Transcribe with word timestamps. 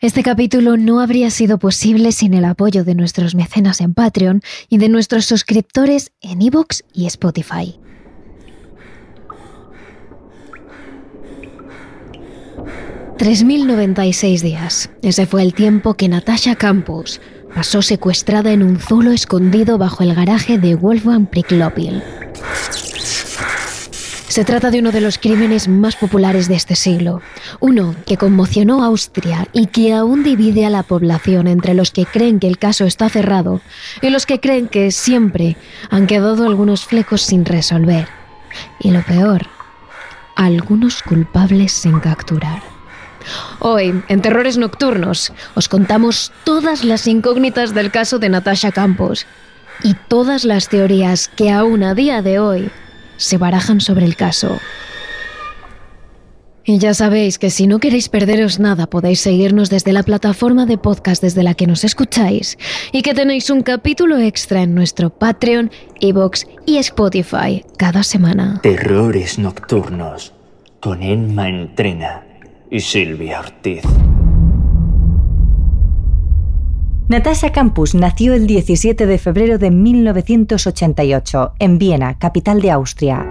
Este 0.00 0.22
capítulo 0.22 0.76
no 0.76 1.00
habría 1.00 1.28
sido 1.28 1.58
posible 1.58 2.12
sin 2.12 2.32
el 2.32 2.44
apoyo 2.44 2.84
de 2.84 2.94
nuestros 2.94 3.34
mecenas 3.34 3.80
en 3.80 3.94
Patreon 3.94 4.42
y 4.68 4.78
de 4.78 4.88
nuestros 4.88 5.24
suscriptores 5.24 6.12
en 6.20 6.40
iVoox 6.40 6.82
y 6.94 7.06
Spotify. 7.06 7.80
«3.096 13.18 14.40
días. 14.40 14.88
Ese 15.02 15.26
fue 15.26 15.42
el 15.42 15.52
tiempo 15.52 15.94
que 15.94 16.08
Natasha 16.08 16.54
Campos 16.54 17.20
pasó 17.52 17.82
secuestrada 17.82 18.52
en 18.52 18.62
un 18.62 18.78
zulo 18.78 19.10
escondido 19.10 19.78
bajo 19.78 20.04
el 20.04 20.14
garaje 20.14 20.58
de 20.58 20.76
Wolfgang 20.76 21.28
Priklopil. 21.28 22.04
Se 24.28 24.44
trata 24.44 24.70
de 24.70 24.80
uno 24.80 24.92
de 24.92 25.00
los 25.00 25.16
crímenes 25.16 25.68
más 25.68 25.96
populares 25.96 26.48
de 26.48 26.54
este 26.54 26.76
siglo, 26.76 27.22
uno 27.60 27.94
que 28.06 28.18
conmocionó 28.18 28.82
a 28.82 28.86
Austria 28.86 29.48
y 29.54 29.68
que 29.68 29.94
aún 29.94 30.22
divide 30.22 30.66
a 30.66 30.70
la 30.70 30.82
población 30.82 31.46
entre 31.46 31.72
los 31.72 31.90
que 31.90 32.04
creen 32.04 32.38
que 32.38 32.46
el 32.46 32.58
caso 32.58 32.84
está 32.84 33.08
cerrado 33.08 33.62
y 34.02 34.10
los 34.10 34.26
que 34.26 34.38
creen 34.38 34.68
que 34.68 34.90
siempre 34.90 35.56
han 35.88 36.06
quedado 36.06 36.46
algunos 36.46 36.84
flecos 36.84 37.22
sin 37.22 37.46
resolver. 37.46 38.06
Y 38.80 38.90
lo 38.90 39.02
peor, 39.02 39.46
algunos 40.36 41.02
culpables 41.02 41.72
sin 41.72 41.98
capturar. 41.98 42.62
Hoy, 43.60 44.02
en 44.08 44.20
Terrores 44.20 44.58
Nocturnos, 44.58 45.32
os 45.54 45.68
contamos 45.70 46.32
todas 46.44 46.84
las 46.84 47.06
incógnitas 47.06 47.72
del 47.74 47.90
caso 47.90 48.18
de 48.18 48.28
Natasha 48.28 48.72
Campos 48.72 49.26
y 49.82 49.94
todas 49.94 50.44
las 50.44 50.68
teorías 50.68 51.28
que 51.28 51.50
aún 51.50 51.82
a 51.82 51.94
día 51.94 52.20
de 52.20 52.38
hoy 52.38 52.70
se 53.18 53.36
barajan 53.36 53.82
sobre 53.82 54.06
el 54.06 54.16
caso. 54.16 54.58
Y 56.64 56.78
ya 56.78 56.92
sabéis 56.92 57.38
que 57.38 57.48
si 57.48 57.66
no 57.66 57.78
queréis 57.78 58.10
perderos 58.10 58.60
nada 58.60 58.88
podéis 58.88 59.20
seguirnos 59.20 59.70
desde 59.70 59.94
la 59.94 60.02
plataforma 60.02 60.66
de 60.66 60.76
podcast 60.76 61.22
desde 61.22 61.42
la 61.42 61.54
que 61.54 61.66
nos 61.66 61.82
escucháis 61.82 62.58
y 62.92 63.00
que 63.00 63.14
tenéis 63.14 63.48
un 63.48 63.62
capítulo 63.62 64.18
extra 64.18 64.62
en 64.62 64.74
nuestro 64.74 65.08
Patreon, 65.08 65.70
Evox 66.00 66.46
y 66.66 66.76
Spotify 66.76 67.64
cada 67.78 68.02
semana. 68.02 68.60
Terrores 68.62 69.38
Nocturnos 69.38 70.34
con 70.80 71.02
Emma 71.02 71.48
Entrena 71.48 72.26
y 72.70 72.80
Silvia 72.80 73.40
Ortiz. 73.40 73.84
Natasha 77.08 77.52
Campus 77.52 77.94
nació 77.94 78.34
el 78.34 78.46
17 78.46 79.06
de 79.06 79.16
febrero 79.16 79.56
de 79.56 79.70
1988 79.70 81.54
en 81.58 81.78
Viena, 81.78 82.18
capital 82.18 82.60
de 82.60 82.70
Austria. 82.70 83.26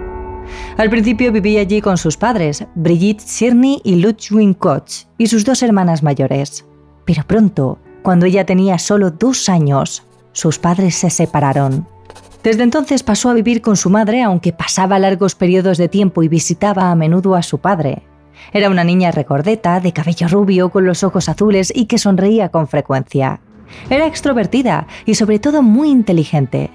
Al 0.77 0.89
principio 0.89 1.31
vivía 1.31 1.61
allí 1.61 1.79
con 1.79 1.99
sus 1.99 2.17
padres, 2.17 2.65
Brigitte 2.73 3.21
Schirny 3.21 3.79
y 3.83 3.97
Ludwig 3.97 4.57
Koch, 4.57 5.05
y 5.19 5.27
sus 5.27 5.45
dos 5.45 5.61
hermanas 5.61 6.01
mayores. 6.01 6.65
Pero 7.05 7.21
pronto, 7.27 7.77
cuando 8.01 8.25
ella 8.25 8.47
tenía 8.47 8.79
solo 8.79 9.11
dos 9.11 9.47
años, 9.47 10.07
sus 10.31 10.57
padres 10.57 10.95
se 10.95 11.11
separaron. 11.11 11.87
Desde 12.41 12.63
entonces 12.63 13.03
pasó 13.03 13.29
a 13.29 13.35
vivir 13.35 13.61
con 13.61 13.77
su 13.77 13.91
madre, 13.91 14.23
aunque 14.23 14.53
pasaba 14.53 14.97
largos 14.97 15.35
periodos 15.35 15.77
de 15.77 15.87
tiempo 15.87 16.23
y 16.23 16.27
visitaba 16.27 16.89
a 16.89 16.95
menudo 16.95 17.35
a 17.35 17.43
su 17.43 17.59
padre. 17.59 18.01
Era 18.53 18.71
una 18.71 18.83
niña 18.83 19.11
recordeta, 19.11 19.79
de 19.79 19.93
cabello 19.93 20.27
rubio, 20.29 20.69
con 20.69 20.83
los 20.83 21.03
ojos 21.03 21.29
azules 21.29 21.71
y 21.75 21.85
que 21.85 21.99
sonreía 21.99 22.49
con 22.49 22.67
frecuencia. 22.67 23.39
Era 23.89 24.07
extrovertida 24.07 24.87
y 25.05 25.15
sobre 25.15 25.39
todo 25.39 25.61
muy 25.61 25.89
inteligente. 25.89 26.69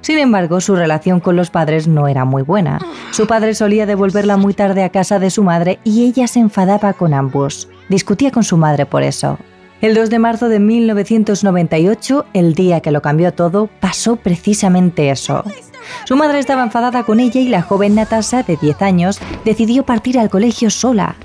Sin 0.00 0.18
embargo, 0.18 0.60
su 0.60 0.76
relación 0.76 1.20
con 1.20 1.36
los 1.36 1.50
padres 1.50 1.88
no 1.88 2.08
era 2.08 2.24
muy 2.24 2.42
buena. 2.42 2.78
Su 3.10 3.26
padre 3.26 3.54
solía 3.54 3.86
devolverla 3.86 4.36
muy 4.36 4.54
tarde 4.54 4.84
a 4.84 4.90
casa 4.90 5.18
de 5.18 5.30
su 5.30 5.42
madre 5.42 5.80
y 5.84 6.04
ella 6.04 6.26
se 6.28 6.40
enfadaba 6.40 6.92
con 6.92 7.14
ambos. 7.14 7.68
Discutía 7.88 8.30
con 8.30 8.44
su 8.44 8.56
madre 8.56 8.86
por 8.86 9.02
eso. 9.02 9.38
El 9.80 9.94
2 9.94 10.10
de 10.10 10.18
marzo 10.18 10.48
de 10.48 10.58
1998, 10.58 12.26
el 12.32 12.54
día 12.54 12.80
que 12.80 12.90
lo 12.90 13.00
cambió 13.00 13.32
todo, 13.32 13.68
pasó 13.80 14.16
precisamente 14.16 15.10
eso. 15.10 15.44
Su 16.04 16.16
madre 16.16 16.40
estaba 16.40 16.64
enfadada 16.64 17.04
con 17.04 17.20
ella 17.20 17.40
y 17.40 17.48
la 17.48 17.62
joven 17.62 17.94
Natasha, 17.94 18.42
de 18.42 18.56
10 18.56 18.82
años, 18.82 19.20
decidió 19.44 19.84
partir 19.84 20.18
al 20.18 20.30
colegio 20.30 20.70
sola. 20.70 21.16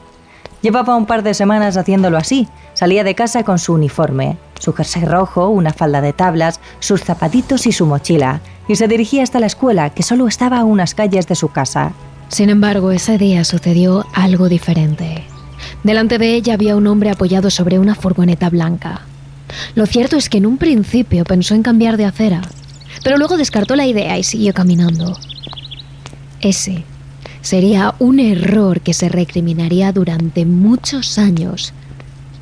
Llevaba 0.64 0.96
un 0.96 1.06
par 1.06 1.24
de 1.24 1.34
semanas 1.34 1.76
haciéndolo 1.76 2.18
así. 2.18 2.48
Salía 2.74 3.04
de 3.04 3.16
casa 3.16 3.44
con 3.44 3.60
su 3.60 3.74
uniforme, 3.74 4.38
su 4.58 4.72
jersey 4.74 5.04
rojo, 5.04 5.50
una 5.50 5.74
falda 5.74 6.00
de 6.00 6.14
tablas, 6.14 6.62
sus 6.80 7.04
zapatitos 7.04 7.68
y 7.68 7.74
su 7.74 7.86
mochila, 7.86 8.40
y 8.70 8.78
se 8.78 8.88
dirigía 8.88 9.24
hasta 9.24 9.42
la 9.42 9.48
escuela, 9.48 9.90
que 9.90 10.04
solo 10.04 10.26
estaba 10.26 10.60
a 10.60 10.64
unas 10.64 10.96
calles 10.96 11.28
de 11.28 11.36
su 11.36 11.50
casa. 11.50 11.92
Sin 12.30 12.50
embargo, 12.50 12.92
ese 12.92 13.18
día 13.18 13.44
sucedió 13.44 14.06
algo 14.14 14.48
diferente. 14.48 15.26
Delante 15.84 16.18
de 16.18 16.34
ella 16.34 16.54
había 16.54 16.78
un 16.78 16.88
hombre 16.88 17.10
apoyado 17.10 17.50
sobre 17.50 17.78
una 17.78 17.94
furgoneta 17.94 18.50
blanca. 18.50 19.02
Lo 19.76 19.86
cierto 19.86 20.16
es 20.16 20.30
que 20.30 20.38
en 20.38 20.46
un 20.46 20.58
principio 20.58 21.26
pensó 21.26 21.56
en 21.56 21.64
cambiar 21.64 21.98
de 21.98 22.06
acera, 22.06 22.42
pero 23.04 23.18
luego 23.18 23.36
descartó 23.36 23.76
la 23.76 23.86
idea 23.86 24.18
y 24.18 24.24
siguió 24.24 24.54
caminando. 24.54 25.18
Ese 26.40 26.86
sería 27.44 27.94
un 28.00 28.20
error 28.20 28.82
que 28.82 28.96
se 28.96 29.10
recriminaría 29.10 29.92
durante 29.92 30.46
muchos 30.46 31.20
años, 31.20 31.74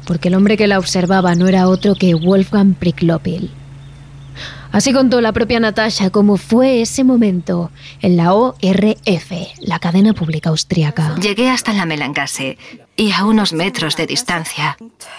porque 0.06 0.30
el 0.30 0.36
hombre 0.36 0.56
que 0.56 0.68
la 0.68 0.80
observaba 0.80 1.36
no 1.36 1.50
era 1.50 1.68
otro 1.68 1.96
que 1.96 2.16
Wolfgang 2.16 2.76
Priklopil. 2.76 3.52
Así 4.72 4.94
contó 4.94 5.20
la 5.20 5.34
propia 5.34 5.60
Natasha 5.60 6.12
cómo 6.12 6.38
fue 6.38 6.82
ese 6.82 7.04
momento 7.04 7.72
en 8.00 8.16
la 8.16 8.34
ORF, 8.34 9.32
la 9.60 9.80
cadena 9.80 10.14
pública 10.14 10.50
austriaca. 10.50 11.16
Llegué 11.16 11.50
hasta 11.50 11.74
la 11.74 11.86
Melangase 11.86 12.58
y 12.96 13.12
a 13.12 13.26
unos 13.26 13.52
metros 13.52 13.98
de 13.98 14.08
distancia 14.08 14.78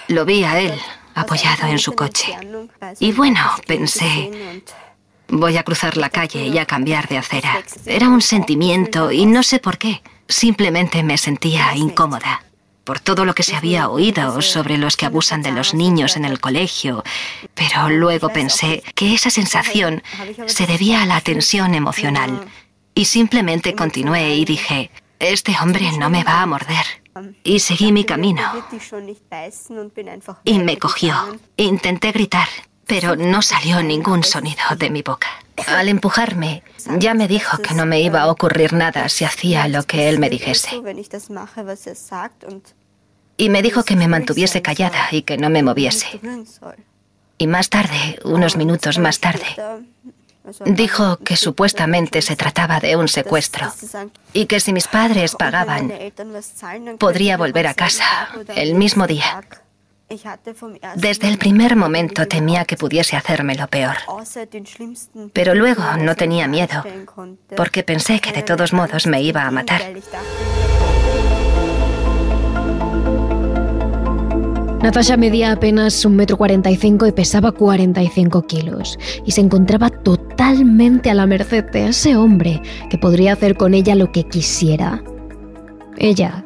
lo 0.09 0.25
vi 0.25 0.45
a 0.45 0.59
él 0.59 0.73
apoyado 1.15 1.67
en 1.67 1.79
su 1.79 1.93
coche. 1.93 2.35
Y 2.99 3.13
bueno, 3.13 3.41
pensé, 3.67 4.31
Voy 5.35 5.57
a 5.57 5.63
cruzar 5.63 5.97
la 5.97 6.11
calle 6.11 6.47
y 6.47 6.59
a 6.59 6.67
cambiar 6.67 7.09
de 7.09 7.17
acera. 7.17 7.63
Era 7.87 8.11
un 8.11 8.21
sentimiento 8.21 9.11
y 9.11 9.25
no 9.25 9.43
sé 9.43 9.59
por 9.59 9.79
qué. 9.79 10.03
Simplemente 10.29 11.03
me 11.03 11.17
sentía 11.17 11.75
incómoda 11.75 12.45
por 12.85 13.01
todo 13.01 13.25
lo 13.25 13.35
que 13.35 13.43
se 13.43 13.57
había 13.57 13.89
oído 13.89 14.43
sobre 14.43 14.77
los 14.77 14.97
que 14.99 15.07
abusan 15.07 15.41
de 15.41 15.53
los 15.53 15.73
niños 15.73 16.17
en 16.17 16.27
el 16.27 16.39
colegio, 16.39 17.03
pero 17.55 17.89
luego 17.89 18.29
pensé 18.29 18.83
que 18.95 19.15
esa 19.15 19.31
sensación 19.31 20.03
se 20.47 20.67
debía 20.67 21.03
a 21.03 21.07
la 21.07 21.23
tensión 21.23 21.75
emocional 21.75 22.47
y 22.95 23.07
simplemente 23.07 23.75
continué 23.75 24.35
y 24.35 24.45
dije, 24.45 24.91
este 25.19 25.57
hombre 25.63 25.93
no 25.99 26.11
me 26.11 26.25
va 26.25 26.43
a 26.43 26.47
morder. 26.47 26.85
Y 27.43 27.61
seguí 27.61 27.91
mi 27.91 28.05
camino. 28.05 28.43
Y 30.45 30.59
me 30.59 30.79
cogió. 30.79 31.39
Intenté 31.57 32.13
gritar, 32.13 32.49
pero 32.87 33.17
no 33.17 33.43
salió 33.43 33.83
ningún 33.83 34.25
sonido 34.25 34.63
de 34.77 34.91
mi 34.91 35.03
boca. 35.03 35.29
Al 35.67 35.89
empujarme, 35.89 36.63
ya 36.99 37.15
me 37.15 37.29
dijo 37.29 37.59
que 37.59 37.75
no 37.75 37.87
me 37.87 38.01
iba 38.01 38.23
a 38.23 38.31
ocurrir 38.31 38.73
nada 38.73 39.09
si 39.09 39.25
hacía 39.25 39.69
lo 39.69 39.85
que 39.85 40.09
él 40.09 40.19
me 40.19 40.31
dijese. 40.31 40.71
Y 43.37 43.49
me 43.49 43.63
dijo 43.63 43.83
que 43.83 43.97
me 43.97 44.09
mantuviese 44.09 44.63
callada 44.63 45.09
y 45.11 45.23
que 45.23 45.37
no 45.37 45.51
me 45.51 45.63
moviese. 45.63 46.21
Y 47.39 47.47
más 47.47 47.69
tarde, 47.69 48.19
unos 48.25 48.57
minutos 48.57 48.99
más 48.99 49.21
tarde, 49.21 49.47
dijo 50.65 51.19
que 51.19 51.37
supuestamente 51.37 52.23
se 52.23 52.37
trataba 52.37 52.81
de 52.81 52.97
un 52.97 53.09
secuestro 53.09 53.73
y 54.33 54.47
que 54.47 54.61
si 54.61 54.73
mis 54.73 54.89
padres 54.89 55.35
pagaban, 55.37 55.93
podría 56.99 57.37
volver 57.37 57.67
a 57.67 57.75
casa 57.75 58.29
el 58.57 58.75
mismo 58.75 59.07
día. 59.07 59.43
Desde 60.97 61.29
el 61.29 61.39
primer 61.39 61.77
momento 61.77 62.27
temía 62.27 62.65
que 62.65 62.77
pudiese 62.77 63.17
hacerme 63.17 63.55
lo 63.55 63.67
peor. 63.69 63.97
Pero 65.33 65.55
luego 65.55 65.83
no 65.99 66.15
tenía 66.15 66.49
miedo, 66.49 66.85
porque 67.57 67.83
pensé 67.83 68.21
que 68.21 68.33
de 68.33 68.43
todos 68.43 68.73
modos 68.73 69.07
me 69.07 69.23
iba 69.23 69.43
a 69.43 69.51
matar. 69.51 69.83
Natasha 74.83 75.17
medía 75.17 75.53
apenas 75.53 76.05
un 76.05 76.17
metro 76.17 76.37
cuarenta 76.37 76.69
y 76.69 76.77
cinco 76.77 77.07
y 77.07 77.13
pesaba 77.13 77.53
45 77.53 78.43
kilos, 78.49 78.99
y 79.25 79.31
se 79.31 79.41
encontraba 79.41 79.91
totalmente 79.91 81.09
a 81.09 81.15
la 81.15 81.25
merced 81.25 81.65
de 81.71 81.89
ese 81.89 82.17
hombre 82.17 82.61
que 82.91 82.99
podría 82.99 83.35
hacer 83.35 83.57
con 83.57 83.75
ella 83.75 83.95
lo 83.95 84.11
que 84.11 84.25
quisiera. 84.25 85.01
Ella 85.99 86.45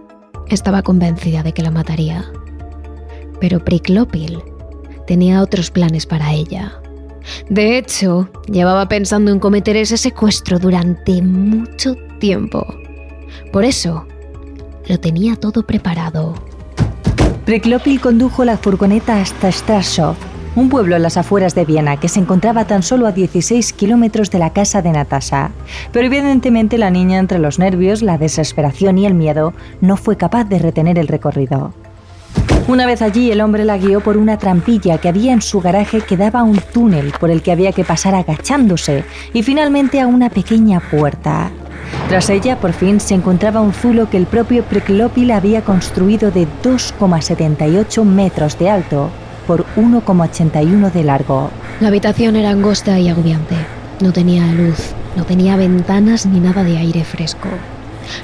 estaba 0.49 0.83
convencida 0.83 1.43
de 1.43 1.53
que 1.53 1.63
la 1.63 1.71
mataría 1.71 2.31
pero 3.41 3.65
Priklopil 3.65 4.43
tenía 5.07 5.43
otros 5.43 5.71
planes 5.71 6.07
para 6.07 6.33
ella. 6.33 6.81
De 7.49 7.77
hecho, 7.79 8.29
llevaba 8.47 8.89
pensando 8.89 9.31
en 9.31 9.41
cometer 9.41 9.77
ese 9.77 9.97
secuestro 9.97 10.59
durante 10.59 11.23
mucho 11.23 11.97
tiempo. 12.19 12.67
Por 13.53 13.65
eso, 13.65 14.07
lo 14.89 14.99
tenía 15.01 15.37
todo 15.37 15.65
preparado. 15.65 16.35
Priklopil 17.45 18.01
condujo 18.01 18.45
la 18.45 18.57
furgoneta 18.57 19.21
hasta 19.21 19.51
Strasov, 19.51 20.17
un 20.57 20.69
pueblo 20.69 20.97
en 20.97 21.03
las 21.03 21.17
afueras 21.17 21.55
de 21.55 21.65
Viena 21.65 21.99
que 21.99 22.09
se 22.09 22.19
encontraba 22.19 22.67
tan 22.67 22.83
solo 22.83 23.07
a 23.07 23.13
16 23.13 23.73
kilómetros 23.75 24.31
de 24.31 24.39
la 24.39 24.53
casa 24.53 24.83
de 24.83 24.91
Natasha. 24.91 25.51
Pero 25.93 26.07
evidentemente 26.07 26.79
la 26.79 26.91
niña 26.91 27.19
entre 27.19 27.39
los 27.39 27.59
nervios, 27.59 28.03
la 28.03 28.19
desesperación 28.19 28.99
y 28.99 29.07
el 29.07 29.15
miedo 29.15 29.53
no 29.81 29.97
fue 29.97 30.17
capaz 30.17 30.45
de 30.45 30.59
retener 30.59 30.99
el 30.99 31.09
recorrido. 31.09 31.73
Una 32.69 32.85
vez 32.85 33.01
allí, 33.01 33.31
el 33.31 33.43
hombre 33.43 33.65
la 33.65 33.79
guió 33.79 34.01
por 34.01 34.17
una 34.17 34.39
trampilla 34.39 34.99
que 34.99 35.09
había 35.09 35.33
en 35.33 35.41
su 35.41 35.61
garaje 35.61 36.01
que 36.01 36.17
daba 36.17 36.41
a 36.41 36.43
un 36.43 36.59
túnel 36.59 37.13
por 37.21 37.31
el 37.31 37.41
que 37.41 37.53
había 37.53 37.71
que 37.71 37.85
pasar 37.85 38.17
agachándose 38.17 39.05
y 39.33 39.45
finalmente 39.45 40.01
a 40.01 40.09
una 40.09 40.31
pequeña 40.31 40.81
puerta. 40.81 41.53
Tras 42.09 42.29
ella, 42.29 42.59
por 42.59 42.73
fin, 42.73 42.99
se 42.99 43.15
encontraba 43.15 43.61
un 43.61 43.73
zulo 43.73 44.11
que 44.11 44.17
el 44.17 44.27
propio 44.27 44.65
Preclopil 44.65 45.31
había 45.31 45.63
construido 45.63 46.33
de 46.33 46.49
2,78 46.65 48.03
metros 48.05 48.59
de 48.59 48.69
alto 48.69 49.11
por 49.47 49.65
1,81 49.77 50.91
de 50.91 51.05
largo. 51.05 51.51
La 51.81 51.89
habitación 51.89 52.35
era 52.35 52.51
angosta 52.51 52.99
y 52.99 53.09
agobiante. 53.09 53.55
No 54.01 54.13
tenía 54.13 54.45
luz, 54.53 54.93
no 55.17 55.25
tenía 55.25 55.57
ventanas 55.57 56.27
ni 56.27 56.41
nada 56.41 56.65
de 56.65 56.79
aire 56.79 57.05
fresco. 57.05 57.49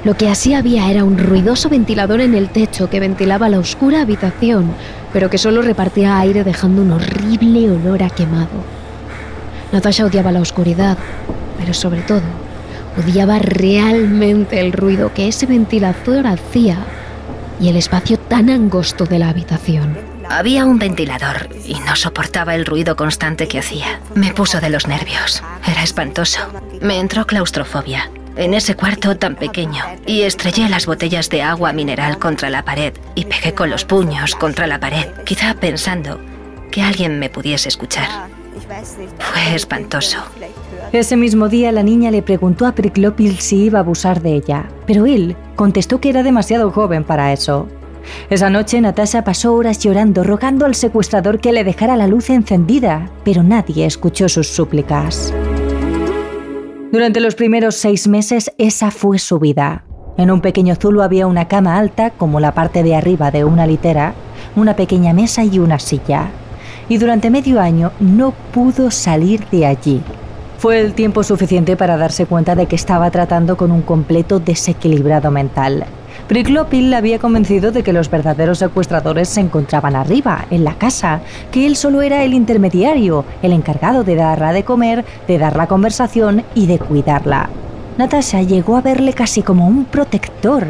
Lo 0.03 0.15
que 0.15 0.29
así 0.29 0.53
había 0.53 0.89
era 0.89 1.03
un 1.03 1.17
ruidoso 1.17 1.69
ventilador 1.69 2.21
en 2.21 2.33
el 2.35 2.49
techo 2.49 2.89
que 2.89 2.99
ventilaba 2.99 3.49
la 3.49 3.59
oscura 3.59 4.01
habitación, 4.01 4.71
pero 5.11 5.29
que 5.29 5.37
solo 5.37 5.61
repartía 5.61 6.19
aire 6.19 6.43
dejando 6.43 6.81
un 6.81 6.91
horrible 6.91 7.71
olor 7.71 8.03
a 8.03 8.09
quemado. 8.09 8.63
Natasha 9.71 10.05
odiaba 10.05 10.31
la 10.31 10.41
oscuridad, 10.41 10.97
pero 11.57 11.73
sobre 11.73 12.01
todo 12.01 12.21
odiaba 12.97 13.39
realmente 13.39 14.59
el 14.59 14.71
ruido 14.71 15.13
que 15.13 15.27
ese 15.27 15.45
ventilador 15.45 16.27
hacía 16.27 16.77
y 17.59 17.69
el 17.69 17.77
espacio 17.77 18.17
tan 18.17 18.49
angosto 18.49 19.05
de 19.05 19.19
la 19.19 19.29
habitación. 19.29 19.97
Había 20.29 20.65
un 20.65 20.79
ventilador 20.79 21.49
y 21.65 21.75
no 21.81 21.95
soportaba 21.95 22.55
el 22.55 22.65
ruido 22.65 22.95
constante 22.95 23.47
que 23.47 23.59
hacía. 23.59 23.99
Me 24.15 24.33
puso 24.33 24.59
de 24.59 24.69
los 24.69 24.87
nervios. 24.87 25.43
Era 25.67 25.83
espantoso. 25.83 26.39
Me 26.81 26.99
entró 26.99 27.25
claustrofobia 27.25 28.09
en 28.35 28.53
ese 28.53 28.75
cuarto 28.75 29.17
tan 29.17 29.35
pequeño 29.35 29.83
y 30.05 30.21
estrellé 30.21 30.69
las 30.69 30.85
botellas 30.85 31.29
de 31.29 31.41
agua 31.41 31.73
mineral 31.73 32.17
contra 32.17 32.49
la 32.49 32.65
pared 32.65 32.93
y 33.15 33.25
pegué 33.25 33.53
con 33.53 33.69
los 33.69 33.85
puños 33.85 34.35
contra 34.35 34.67
la 34.67 34.79
pared, 34.79 35.07
quizá 35.25 35.53
pensando 35.55 36.19
que 36.71 36.81
alguien 36.81 37.19
me 37.19 37.29
pudiese 37.29 37.69
escuchar. 37.69 38.07
Fue 39.19 39.55
espantoso. 39.55 40.19
Ese 40.91 41.15
mismo 41.15 41.49
día 41.49 41.71
la 41.71 41.83
niña 41.83 42.11
le 42.11 42.21
preguntó 42.21 42.65
a 42.65 42.73
Priclopil 42.73 43.39
si 43.39 43.65
iba 43.65 43.79
a 43.79 43.81
abusar 43.81 44.21
de 44.21 44.35
ella, 44.35 44.65
pero 44.85 45.05
él 45.05 45.35
contestó 45.55 45.99
que 45.99 46.09
era 46.09 46.23
demasiado 46.23 46.71
joven 46.71 47.03
para 47.03 47.33
eso. 47.33 47.67
Esa 48.29 48.49
noche 48.49 48.81
Natasha 48.81 49.23
pasó 49.23 49.53
horas 49.53 49.79
llorando, 49.79 50.23
rogando 50.23 50.65
al 50.65 50.75
secuestrador 50.75 51.39
que 51.39 51.53
le 51.53 51.63
dejara 51.63 51.95
la 51.95 52.07
luz 52.07 52.29
encendida, 52.29 53.09
pero 53.23 53.43
nadie 53.43 53.85
escuchó 53.85 54.27
sus 54.29 54.47
súplicas. 54.47 55.33
Durante 56.93 57.21
los 57.21 57.33
primeros 57.33 57.73
seis 57.73 58.07
meses 58.07 58.51
esa 58.59 58.91
fue 58.91 59.17
su 59.17 59.39
vida. 59.39 59.83
En 60.15 60.29
un 60.29 60.41
pequeño 60.41 60.75
zulo 60.75 61.01
había 61.01 61.25
una 61.25 61.47
cama 61.47 61.79
alta, 61.79 62.11
como 62.11 62.39
la 62.39 62.53
parte 62.53 62.83
de 62.83 62.95
arriba 62.95 63.31
de 63.31 63.43
una 63.45 63.65
litera, 63.65 64.13
una 64.55 64.75
pequeña 64.75 65.11
mesa 65.11 65.43
y 65.43 65.57
una 65.57 65.79
silla. 65.79 66.29
Y 66.89 66.99
durante 66.99 67.31
medio 67.31 67.59
año 67.59 67.91
no 67.99 68.31
pudo 68.53 68.91
salir 68.91 69.43
de 69.49 69.65
allí. 69.65 70.03
Fue 70.59 70.81
el 70.81 70.93
tiempo 70.93 71.23
suficiente 71.23 71.75
para 71.75 71.97
darse 71.97 72.27
cuenta 72.27 72.53
de 72.53 72.67
que 72.67 72.75
estaba 72.75 73.09
tratando 73.09 73.57
con 73.57 73.71
un 73.71 73.81
completo 73.81 74.39
desequilibrado 74.39 75.31
mental. 75.31 75.85
Priclopil 76.27 76.89
la 76.89 76.97
había 76.97 77.19
convencido 77.19 77.71
de 77.71 77.83
que 77.83 77.91
los 77.91 78.09
verdaderos 78.09 78.59
secuestradores 78.59 79.27
se 79.27 79.41
encontraban 79.41 79.95
arriba, 79.95 80.45
en 80.49 80.63
la 80.63 80.75
casa, 80.75 81.19
que 81.51 81.65
él 81.65 81.75
solo 81.75 82.01
era 82.01 82.23
el 82.23 82.33
intermediario, 82.33 83.25
el 83.41 83.51
encargado 83.51 84.05
de 84.05 84.15
darla 84.15 84.53
de 84.53 84.63
comer, 84.63 85.03
de 85.27 85.37
dar 85.37 85.57
la 85.57 85.67
conversación 85.67 86.43
y 86.55 86.67
de 86.67 86.79
cuidarla. 86.79 87.49
Natasha 87.97 88.41
llegó 88.41 88.77
a 88.77 88.81
verle 88.81 89.13
casi 89.13 89.43
como 89.43 89.67
un 89.67 89.83
protector. 89.83 90.65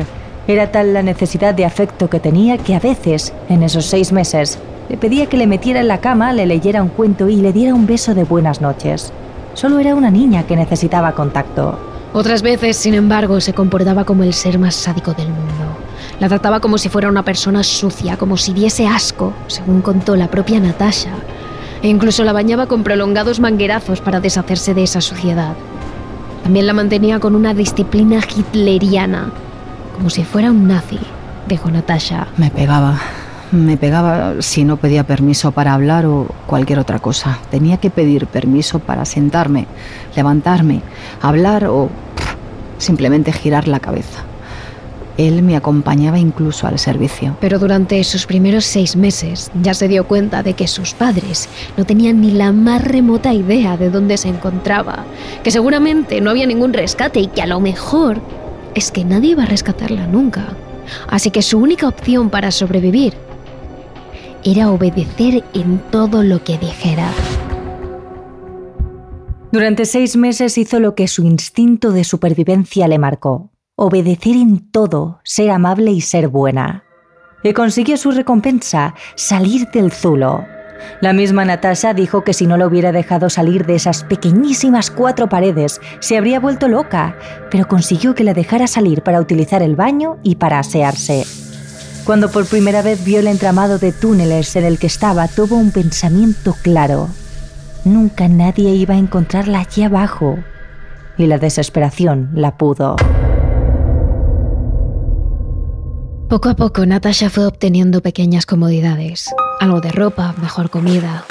Era 0.47 0.71
tal 0.71 0.91
la 0.93 1.03
necesidad 1.03 1.53
de 1.53 1.65
afecto 1.65 2.09
que 2.09 2.19
tenía 2.19 2.57
que 2.57 2.75
a 2.75 2.79
veces, 2.79 3.31
en 3.47 3.61
esos 3.61 3.85
seis 3.85 4.11
meses, 4.11 4.57
le 4.89 4.97
pedía 4.97 5.27
que 5.27 5.37
le 5.37 5.47
metiera 5.47 5.79
en 5.79 5.87
la 5.87 5.99
cama, 5.99 6.33
le 6.33 6.47
leyera 6.47 6.81
un 6.81 6.89
cuento 6.89 7.29
y 7.29 7.35
le 7.35 7.53
diera 7.53 7.75
un 7.75 7.85
beso 7.85 8.15
de 8.15 8.23
buenas 8.23 8.59
noches. 8.59 9.13
Solo 9.53 9.77
era 9.77 9.93
una 9.93 10.09
niña 10.09 10.43
que 10.43 10.55
necesitaba 10.55 11.13
contacto. 11.13 11.92
Otras 12.13 12.43
veces, 12.43 12.77
sin 12.77 12.93
embargo, 12.93 13.41
se 13.41 13.53
comportaba 13.53 14.05
como 14.05 14.23
el 14.23 14.33
ser 14.33 14.59
más 14.59 14.75
sádico 14.75 15.13
del 15.13 15.29
mundo. 15.29 15.77
La 16.19 16.29
trataba 16.29 16.59
como 16.59 16.77
si 16.77 16.87
fuera 16.87 17.09
una 17.09 17.23
persona 17.23 17.63
sucia, 17.63 18.17
como 18.17 18.37
si 18.37 18.53
diese 18.53 18.85
asco, 18.85 19.33
según 19.47 19.81
contó 19.81 20.15
la 20.15 20.29
propia 20.29 20.59
Natasha. 20.59 21.11
E 21.81 21.87
incluso 21.87 22.23
la 22.23 22.31
bañaba 22.31 22.67
con 22.67 22.83
prolongados 22.83 23.39
manguerazos 23.39 23.99
para 23.99 24.19
deshacerse 24.19 24.75
de 24.75 24.83
esa 24.83 25.01
suciedad. 25.01 25.55
También 26.43 26.67
la 26.67 26.73
mantenía 26.73 27.19
con 27.19 27.35
una 27.35 27.53
disciplina 27.55 28.19
hitleriana, 28.19 29.31
como 29.95 30.09
si 30.11 30.23
fuera 30.23 30.51
un 30.51 30.67
nazi, 30.67 30.99
dijo 31.47 31.71
Natasha. 31.71 32.27
Me 32.37 32.51
pegaba. 32.51 32.99
Me 33.53 33.77
pegaba 33.77 34.41
si 34.41 34.63
no 34.63 34.77
pedía 34.77 35.03
permiso 35.03 35.51
para 35.51 35.75
hablar 35.75 36.07
o 36.07 36.25
cualquier 36.47 36.79
otra 36.79 36.97
cosa. 36.97 37.37
Tenía 37.51 37.77
que 37.77 37.91
pedir 37.91 38.25
permiso 38.25 38.79
para 38.79 39.05
sentarme, 39.05 39.67
levantarme, 40.15 40.81
hablar 41.21 41.65
o 41.65 41.91
simplemente 42.79 43.31
girar 43.31 43.67
la 43.67 43.79
cabeza. 43.79 44.23
Él 45.19 45.43
me 45.43 45.55
acompañaba 45.55 46.17
incluso 46.17 46.65
al 46.65 46.79
servicio. 46.79 47.37
Pero 47.41 47.59
durante 47.59 48.03
sus 48.03 48.25
primeros 48.25 48.65
seis 48.65 48.95
meses 48.95 49.51
ya 49.61 49.75
se 49.75 49.87
dio 49.87 50.07
cuenta 50.07 50.41
de 50.41 50.55
que 50.55 50.67
sus 50.67 50.95
padres 50.95 51.47
no 51.77 51.85
tenían 51.85 52.21
ni 52.21 52.31
la 52.31 52.51
más 52.53 52.83
remota 52.83 53.35
idea 53.35 53.77
de 53.77 53.91
dónde 53.91 54.17
se 54.17 54.29
encontraba, 54.29 55.05
que 55.43 55.51
seguramente 55.51 56.21
no 56.21 56.31
había 56.31 56.47
ningún 56.47 56.73
rescate 56.73 57.19
y 57.19 57.27
que 57.27 57.43
a 57.43 57.45
lo 57.45 57.59
mejor 57.59 58.19
es 58.73 58.89
que 58.89 59.05
nadie 59.05 59.33
iba 59.33 59.43
a 59.43 59.45
rescatarla 59.45 60.07
nunca. 60.07 60.53
Así 61.07 61.29
que 61.29 61.43
su 61.43 61.59
única 61.59 61.87
opción 61.87 62.31
para 62.31 62.49
sobrevivir 62.49 63.13
era 64.43 64.71
obedecer 64.71 65.43
en 65.53 65.79
todo 65.91 66.23
lo 66.23 66.43
que 66.43 66.57
dijera. 66.57 67.09
Durante 69.51 69.85
seis 69.85 70.17
meses 70.17 70.57
hizo 70.57 70.79
lo 70.79 70.95
que 70.95 71.07
su 71.07 71.23
instinto 71.23 71.91
de 71.91 72.03
supervivencia 72.03 72.87
le 72.87 72.97
marcó. 72.97 73.51
Obedecer 73.75 74.35
en 74.35 74.71
todo, 74.71 75.19
ser 75.23 75.51
amable 75.51 75.91
y 75.91 76.01
ser 76.01 76.27
buena. 76.27 76.83
Y 77.43 77.53
consiguió 77.53 77.97
su 77.97 78.11
recompensa, 78.11 78.95
salir 79.15 79.69
del 79.71 79.91
zulo. 79.91 80.45
La 81.01 81.13
misma 81.13 81.45
Natasha 81.45 81.93
dijo 81.93 82.23
que 82.23 82.33
si 82.33 82.47
no 82.47 82.57
lo 82.57 82.67
hubiera 82.67 82.91
dejado 82.91 83.29
salir 83.29 83.65
de 83.65 83.75
esas 83.75 84.03
pequeñísimas 84.03 84.91
cuatro 84.91 85.29
paredes, 85.29 85.79
se 85.99 86.17
habría 86.17 86.39
vuelto 86.39 86.67
loca, 86.67 87.15
pero 87.51 87.67
consiguió 87.67 88.15
que 88.15 88.23
la 88.23 88.33
dejara 88.33 88.67
salir 88.67 89.01
para 89.01 89.21
utilizar 89.21 89.61
el 89.61 89.75
baño 89.75 90.17
y 90.23 90.35
para 90.35 90.59
asearse. 90.59 91.25
Cuando 92.05 92.29
por 92.29 92.45
primera 92.45 92.81
vez 92.81 93.05
vio 93.05 93.19
el 93.19 93.27
entramado 93.27 93.79
de 93.79 93.93
túneles 93.93 94.57
en 94.57 94.65
el 94.65 94.77
que 94.77 94.87
estaba, 94.87 95.29
tuvo 95.29 95.55
un 95.55 95.71
pensamiento 95.71 96.53
claro. 96.61 97.07
Nunca 97.85 98.27
nadie 98.27 98.71
iba 98.71 98.95
a 98.95 98.97
encontrarla 98.97 99.59
allí 99.59 99.83
abajo. 99.83 100.37
Y 101.17 101.27
la 101.27 101.37
desesperación 101.37 102.29
la 102.33 102.57
pudo. 102.57 102.97
Poco 106.27 106.49
a 106.49 106.55
poco 106.55 106.85
Natasha 106.85 107.29
fue 107.29 107.45
obteniendo 107.45 108.01
pequeñas 108.01 108.45
comodidades. 108.45 109.29
Algo 109.61 109.79
de 109.79 109.91
ropa, 109.91 110.35
mejor 110.41 110.69
comida, 110.69 111.23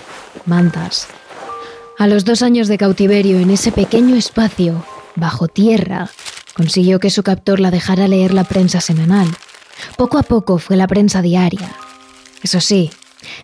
mantas. 0.47 1.07
A 1.99 2.07
los 2.07 2.25
dos 2.25 2.41
años 2.41 2.69
de 2.69 2.79
cautiverio 2.79 3.41
en 3.41 3.50
ese 3.50 3.73
pequeño 3.73 4.17
espacio, 4.17 4.83
bajo 5.17 5.49
tierra, 5.49 6.09
consiguió 6.57 6.99
que 6.99 7.11
su 7.11 7.23
captor 7.23 7.61
la 7.61 7.71
dejara 7.71 8.09
leer 8.09 8.33
la 8.33 8.45
prensa 8.45 8.81
semanal 8.81 9.29
poco 9.97 10.19
a 10.19 10.23
poco 10.23 10.59
fue 10.59 10.77
la 10.77 10.87
prensa 10.87 11.23
diaria. 11.23 11.75
Eso 12.43 12.61
sí, 12.61 12.91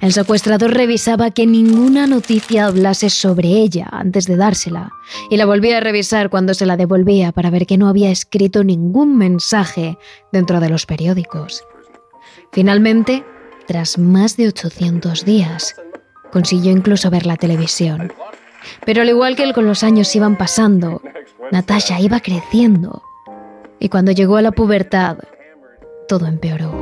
el 0.00 0.12
secuestrador 0.12 0.72
revisaba 0.74 1.30
que 1.30 1.46
ninguna 1.46 2.06
noticia 2.06 2.66
hablase 2.66 3.10
sobre 3.10 3.48
ella 3.48 3.88
antes 3.90 4.26
de 4.26 4.36
dársela 4.36 4.90
y 5.30 5.36
la 5.36 5.46
volvía 5.46 5.78
a 5.78 5.80
revisar 5.80 6.30
cuando 6.30 6.54
se 6.54 6.66
la 6.66 6.76
devolvía 6.76 7.32
para 7.32 7.50
ver 7.50 7.66
que 7.66 7.78
no 7.78 7.88
había 7.88 8.10
escrito 8.10 8.64
ningún 8.64 9.16
mensaje 9.16 9.98
dentro 10.32 10.60
de 10.60 10.68
los 10.68 10.86
periódicos. 10.86 11.64
Finalmente, 12.52 13.24
tras 13.66 13.98
más 13.98 14.36
de 14.36 14.48
800 14.48 15.24
días, 15.24 15.76
consiguió 16.32 16.72
incluso 16.72 17.10
ver 17.10 17.26
la 17.26 17.36
televisión. 17.36 18.12
Pero 18.84 19.02
al 19.02 19.08
igual 19.08 19.36
que 19.36 19.52
con 19.52 19.66
los 19.66 19.82
años 19.82 20.14
iban 20.16 20.36
pasando, 20.36 21.02
Natasha 21.52 22.00
iba 22.00 22.20
creciendo. 22.20 23.02
Y 23.78 23.88
cuando 23.88 24.12
llegó 24.12 24.36
a 24.36 24.42
la 24.42 24.52
pubertad, 24.52 25.18
todo 26.08 26.26
empeoró. 26.26 26.72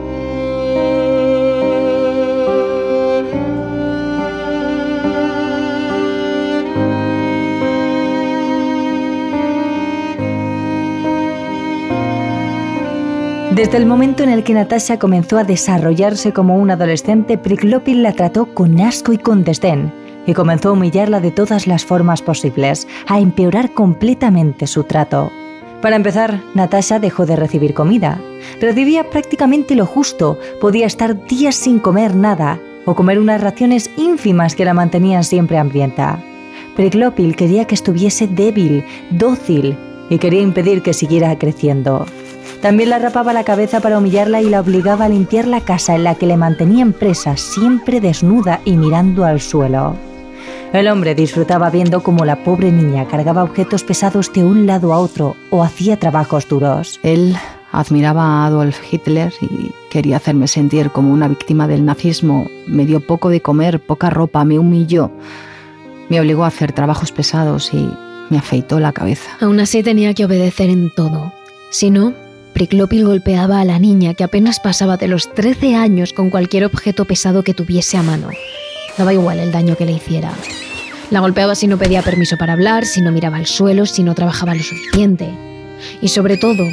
Desde 13.54 13.78
el 13.78 13.87
momento 13.87 14.23
en 14.23 14.28
el 14.28 14.45
que 14.45 14.52
Natasha 14.52 14.99
comenzó 14.99 15.38
a 15.38 15.45
desarrollarse 15.45 16.33
como 16.33 16.56
un 16.56 16.71
adolescente, 16.71 17.38
Priklopil 17.38 18.02
la 18.02 18.12
trató 18.12 18.54
con 18.54 18.78
asco 18.80 19.12
y 19.12 19.18
con 19.18 19.45
desdén 19.45 19.92
y 20.26 20.35
comenzó 20.35 20.71
a 20.71 20.73
humillarla 20.73 21.21
de 21.21 21.30
todas 21.30 21.66
las 21.66 21.85
formas 21.85 22.21
posibles, 22.21 22.87
a 23.06 23.18
empeorar 23.18 23.73
completamente 23.73 24.66
su 24.66 24.85
trato. 24.85 25.30
Para 25.87 25.95
empezar, 25.95 26.43
Natasha 26.55 26.99
dejó 26.99 27.26
de 27.26 27.37
recibir 27.37 27.73
comida. 27.73 28.19
Recibía 28.61 29.09
prácticamente 29.09 29.76
lo 29.76 29.87
justo, 29.87 30.37
podía 30.61 30.85
estar 30.85 31.28
días 31.28 31.55
sin 31.55 31.78
comer 31.78 32.16
nada 32.16 32.59
o 32.87 32.97
comer 32.97 33.21
unas 33.21 33.40
raciones 33.40 33.88
ínfimas 33.97 34.57
que 34.57 34.64
la 34.64 34.75
mantenían 34.75 35.23
siempre 35.23 35.59
hambrienta. 35.59 36.19
Preclopil 36.75 37.37
quería 37.37 37.66
que 37.66 37.76
estuviese 37.76 38.26
débil, 38.26 38.85
dócil 39.12 39.78
y 40.11 40.19
quería 40.19 40.40
impedir 40.40 40.83
que 40.83 40.93
siguiera 40.93 41.38
creciendo. 41.38 42.05
También 42.61 42.90
la 42.90 42.99
rapaba 42.99 43.33
la 43.33 43.45
cabeza 43.45 43.78
para 43.78 43.99
humillarla 43.99 44.43
y 44.43 44.50
la 44.50 44.62
obligaba 44.62 45.05
a 45.05 45.09
limpiar 45.09 45.47
la 45.47 45.61
casa 45.61 45.95
en 45.95 46.02
la 46.02 46.16
que 46.16 46.26
le 46.26 46.37
mantenían 46.37 46.95
presa, 46.95 47.37
siempre 47.37 48.00
desnuda 48.00 48.61
y 48.64 48.76
mirando 48.76 49.25
al 49.25 49.40
suelo. 49.40 49.95
El 50.73 50.88
hombre 50.88 51.14
disfrutaba 51.14 51.70
viendo 51.70 52.02
cómo 52.02 52.25
la 52.25 52.42
pobre 52.44 52.70
niña 52.70 53.06
cargaba 53.06 53.44
objetos 53.44 53.82
pesados 53.85 54.32
de 54.32 54.44
un 54.44 54.66
lado 54.66 54.92
a 54.92 54.99
otro 54.99 55.37
o 55.50 55.62
hacía 55.62 55.96
trabajos 55.96 56.49
duros. 56.49 57.00
Él 57.02 57.37
admiraba 57.73 58.23
a 58.25 58.46
Adolf 58.46 58.80
Hitler 58.92 59.32
y 59.40 59.70
quería 59.90 60.16
hacerme 60.16 60.49
sentir 60.49 60.90
como 60.90 61.12
una 61.12 61.28
víctima 61.28 61.66
del 61.66 61.85
nazismo. 61.85 62.50
Me 62.66 62.85
dio 62.85 63.00
poco 63.00 63.30
de 63.30 63.40
comer, 63.40 63.80
poca 63.80 64.11
ropa, 64.11 64.44
me 64.44 64.58
humilló. 64.58 65.11
Me 66.08 66.20
obligó 66.20 66.44
a 66.44 66.49
hacer 66.49 66.73
trabajos 66.73 67.12
pesados 67.12 67.73
y 67.73 67.88
me 68.28 68.38
afeitó 68.38 68.78
la 68.80 68.92
cabeza. 68.92 69.30
Aún 69.40 69.61
así 69.61 69.82
tenía 69.82 70.14
que 70.14 70.25
obedecer 70.25 70.68
en 70.68 70.90
todo. 70.94 71.32
Si 71.70 71.90
no, 71.90 72.12
Priclopil 72.52 73.04
golpeaba 73.04 73.61
a 73.61 73.64
la 73.64 73.78
niña 73.78 74.14
que 74.14 74.25
apenas 74.25 74.61
pasaba 74.61 74.96
de 74.96 75.08
los 75.08 75.32
13 75.35 75.75
años 75.75 76.12
con 76.12 76.30
cualquier 76.30 76.64
objeto 76.64 77.04
pesado 77.04 77.42
que 77.42 77.54
tuviese 77.54 77.99
a 77.99 78.02
mano. 78.02 78.28
Daba 78.99 79.12
igual 79.12 79.38
el 79.38 79.53
daño 79.53 79.76
que 79.76 79.87
le 79.87 79.93
hiciera. 79.93 80.33
La 81.11 81.21
golpeaba 81.21 81.55
si 81.55 81.67
no 81.67 81.79
pedía 81.79 82.03
permiso 82.03 82.37
para 82.37 82.55
hablar, 82.55 82.85
si 82.85 83.00
no 83.00 83.12
miraba 83.12 83.37
al 83.37 83.47
suelo, 83.47 83.87
si 83.87 84.03
no 84.03 84.15
trabajaba 84.15 84.55
lo 84.55 84.62
suficiente. 84.62 85.29
Y 86.00 86.09
sobre 86.09 86.37
todo, 86.37 86.65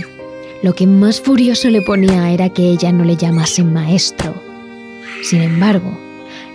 lo 0.63 0.73
que 0.73 0.87
más 0.87 1.21
furioso 1.21 1.69
le 1.69 1.81
ponía 1.81 2.31
era 2.31 2.49
que 2.49 2.63
ella 2.63 2.91
no 2.91 3.03
le 3.03 3.15
llamase 3.15 3.63
maestro. 3.63 4.33
Sin 5.21 5.41
embargo, 5.41 5.97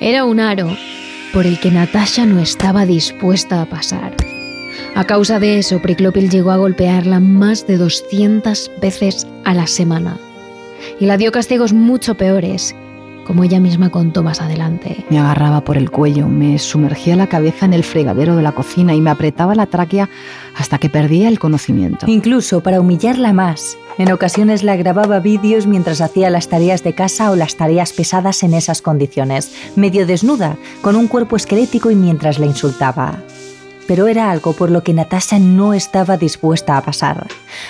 era 0.00 0.24
un 0.24 0.40
aro 0.40 0.76
por 1.32 1.46
el 1.46 1.60
que 1.60 1.70
Natasha 1.70 2.24
no 2.26 2.40
estaba 2.40 2.86
dispuesta 2.86 3.60
a 3.60 3.66
pasar. 3.66 4.16
A 4.94 5.04
causa 5.04 5.38
de 5.38 5.58
eso, 5.58 5.80
Priclopil 5.80 6.30
llegó 6.30 6.50
a 6.50 6.56
golpearla 6.56 7.20
más 7.20 7.66
de 7.66 7.76
200 7.76 8.70
veces 8.80 9.26
a 9.44 9.54
la 9.54 9.66
semana 9.66 10.18
y 10.98 11.06
la 11.06 11.16
dio 11.16 11.30
castigos 11.30 11.72
mucho 11.72 12.16
peores, 12.16 12.74
como 13.28 13.44
ella 13.44 13.60
misma 13.60 13.90
contó 13.90 14.22
más 14.22 14.40
adelante. 14.40 15.04
Me 15.10 15.18
agarraba 15.18 15.60
por 15.60 15.76
el 15.76 15.90
cuello, 15.90 16.26
me 16.28 16.58
sumergía 16.58 17.14
la 17.14 17.26
cabeza 17.26 17.66
en 17.66 17.74
el 17.74 17.84
fregadero 17.84 18.34
de 18.34 18.42
la 18.42 18.52
cocina 18.52 18.94
y 18.94 19.02
me 19.02 19.10
apretaba 19.10 19.54
la 19.54 19.66
tráquea 19.66 20.08
hasta 20.56 20.78
que 20.78 20.88
perdía 20.88 21.28
el 21.28 21.38
conocimiento. 21.38 22.06
Incluso 22.08 22.62
para 22.62 22.80
humillarla 22.80 23.34
más, 23.34 23.76
en 23.98 24.10
ocasiones 24.12 24.62
la 24.62 24.76
grababa 24.76 25.20
vídeos 25.20 25.66
mientras 25.66 26.00
hacía 26.00 26.30
las 26.30 26.48
tareas 26.48 26.82
de 26.82 26.94
casa 26.94 27.30
o 27.30 27.36
las 27.36 27.56
tareas 27.56 27.92
pesadas 27.92 28.42
en 28.42 28.54
esas 28.54 28.80
condiciones, 28.80 29.52
medio 29.76 30.06
desnuda, 30.06 30.56
con 30.80 30.96
un 30.96 31.06
cuerpo 31.06 31.36
esquelético 31.36 31.90
y 31.90 31.96
mientras 31.96 32.38
la 32.38 32.46
insultaba 32.46 33.18
pero 33.88 34.06
era 34.06 34.30
algo 34.30 34.52
por 34.52 34.70
lo 34.70 34.82
que 34.84 34.92
Natasha 34.92 35.38
no 35.40 35.72
estaba 35.72 36.18
dispuesta 36.18 36.76
a 36.76 36.82
pasar. 36.82 37.26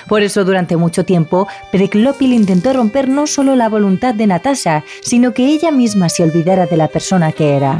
Por 0.08 0.22
eso 0.22 0.44
durante 0.44 0.76
mucho 0.76 1.04
tiempo, 1.04 1.46
Preclopil 1.70 2.34
intentó 2.34 2.72
romper 2.72 3.08
no 3.08 3.26
solo 3.26 3.54
la 3.54 3.68
voluntad 3.68 4.14
de 4.14 4.26
Natasha, 4.26 4.84
sino 5.00 5.32
que 5.32 5.46
ella 5.46 5.70
misma 5.70 6.08
se 6.08 6.24
olvidara 6.24 6.66
de 6.66 6.76
la 6.76 6.88
persona 6.88 7.30
que 7.32 7.56
era. 7.56 7.78